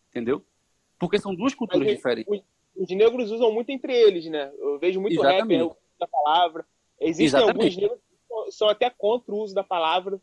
[0.08, 0.44] Entendeu?
[1.00, 2.32] Porque são duas culturas Mas, diferentes.
[2.32, 2.44] Os,
[2.76, 4.52] os, negros usam muito entre eles, né?
[4.58, 5.64] Eu vejo muito Exatamente.
[5.64, 6.66] rapper da palavra.
[7.00, 7.58] Existem Exatamente.
[7.58, 8.00] alguns negros
[8.46, 10.20] que são até contra o uso da palavra,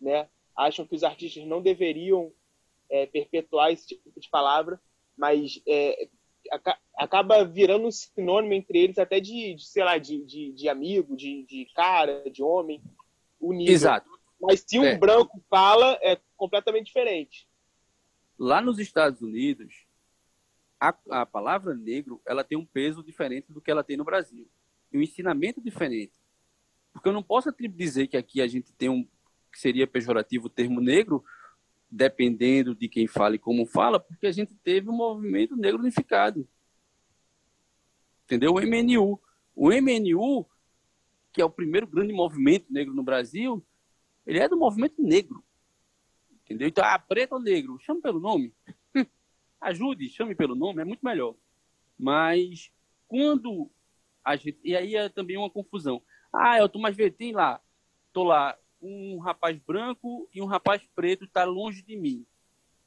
[0.00, 0.28] né?
[0.56, 2.32] Acham que os artistas não deveriam
[2.88, 4.80] é, perpetuar esse tipo de palavra,
[5.16, 6.08] mas é,
[6.96, 11.16] acaba virando um sinônimo entre eles até de, de sei lá, de, de, de, amigo,
[11.16, 12.82] de, de cara, de homem,
[13.40, 13.70] unido.
[13.70, 14.10] Exato.
[14.40, 14.96] Mas se um é.
[14.96, 17.46] branco fala, é completamente diferente.
[18.38, 19.86] Lá nos Estados Unidos,
[20.80, 24.48] a, a palavra negro ela tem um peso diferente do que ela tem no Brasil.
[24.92, 26.18] E um ensinamento diferente.
[26.92, 29.06] Porque eu não posso dizer que aqui a gente tem um
[29.52, 31.24] que seria pejorativo o termo negro,
[31.90, 36.46] dependendo de quem fala e como fala, porque a gente teve um movimento negro unificado.
[38.24, 38.54] Entendeu?
[38.54, 39.20] O MNU.
[39.56, 40.46] O MNU,
[41.32, 43.64] que é o primeiro grande movimento negro no Brasil,
[44.24, 45.42] ele é do movimento negro.
[46.44, 46.68] Entendeu?
[46.68, 48.54] Então, ah, preto ou negro, chame pelo nome.
[49.60, 51.34] Ajude, chame pelo nome, é muito melhor.
[51.98, 52.72] Mas
[53.08, 53.70] quando
[54.24, 54.58] a gente.
[54.62, 56.02] E aí é também uma confusão.
[56.32, 57.60] Ah, eu tô mais vê, tem lá.
[58.12, 62.24] Tô lá, um rapaz branco e um rapaz preto está longe de mim.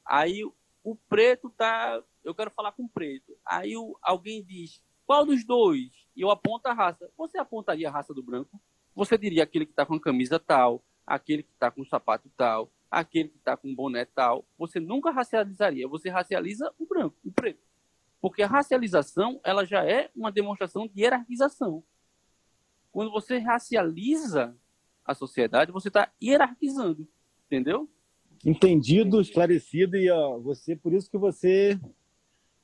[0.04, 0.44] Aí
[0.82, 3.36] o preto tá, eu quero falar com o preto.
[3.44, 5.90] Aí o, alguém diz, qual dos dois?
[6.14, 7.10] E eu aponto a raça.
[7.16, 8.60] Você apontaria a raça do branco?
[8.94, 12.30] Você diria aquele que está com a camisa tal, aquele que está com o sapato
[12.36, 14.44] tal, aquele que está com o boné tal.
[14.58, 15.88] Você nunca racializaria.
[15.88, 17.62] Você racializa o branco, o preto.
[18.20, 21.82] Porque a racialização, ela já é uma demonstração de hierarquização.
[22.90, 24.56] Quando você racializa
[25.04, 27.06] a sociedade, você está hierarquizando,
[27.46, 27.88] entendeu?
[28.44, 31.78] Entendido, esclarecido e ó, você, por isso que você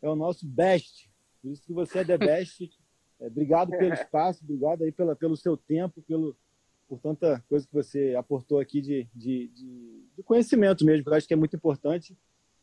[0.03, 1.11] é o nosso best,
[1.43, 2.71] por isso que você é the best.
[3.19, 6.37] É, obrigado pelo espaço, obrigado aí pela, pelo seu tempo, pelo,
[6.89, 11.15] por tanta coisa que você aportou aqui de, de, de, de conhecimento mesmo, que eu
[11.15, 12.17] acho que é muito importante.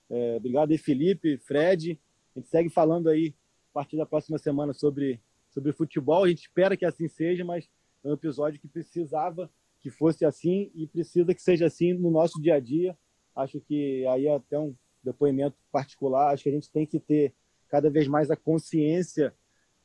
[0.09, 1.99] É, obrigado aí, Felipe, Fred.
[2.35, 3.33] A gente segue falando aí
[3.71, 5.19] a partir da próxima semana sobre,
[5.49, 6.23] sobre futebol.
[6.23, 7.69] A gente espera que assim seja, mas
[8.03, 9.49] é um episódio que precisava
[9.79, 12.97] que fosse assim e precisa que seja assim no nosso dia a dia.
[13.35, 17.33] Acho que aí é até um depoimento particular, acho que a gente tem que ter
[17.69, 19.33] cada vez mais a consciência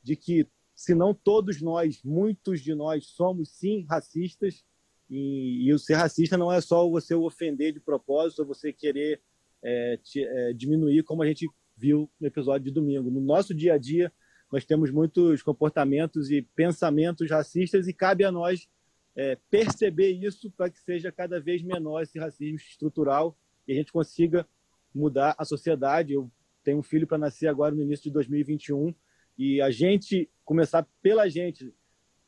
[0.01, 4.65] de que, se não todos nós, muitos de nós somos sim racistas,
[5.09, 9.21] e, e o ser racista não é só você ofender de propósito, ou você querer
[9.61, 13.09] é, te, é, diminuir, como a gente viu no episódio de domingo.
[13.09, 14.11] No nosso dia a dia,
[14.51, 18.67] nós temos muitos comportamentos e pensamentos racistas e cabe a nós
[19.15, 23.37] é, perceber isso para que seja cada vez menor esse racismo estrutural
[23.67, 24.47] e a gente consiga
[24.93, 26.13] mudar a sociedade.
[26.13, 26.31] Eu
[26.63, 28.93] tenho um filho para nascer agora no início de 2021
[29.37, 31.73] e a gente começar pela gente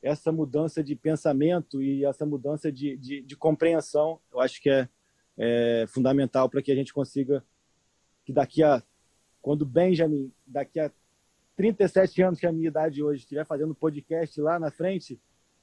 [0.02, 4.88] essa mudança de pensamento e essa mudança de, de, de compreensão, eu acho que é,
[5.38, 7.44] é fundamental para que a gente consiga
[8.24, 8.84] que daqui a
[9.42, 10.92] quando Benjamin daqui a
[11.56, 15.20] 37 anos que é a minha idade hoje estiver fazendo podcast lá na frente,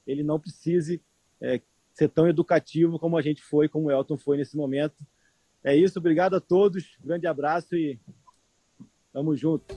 [0.06, 1.00] ele não precise
[1.42, 1.60] é,
[1.92, 4.96] ser tão educativo como a gente foi, como o Elton foi nesse momento.
[5.62, 7.98] É isso, obrigado a todos, grande abraço e
[9.12, 9.74] tamo junto.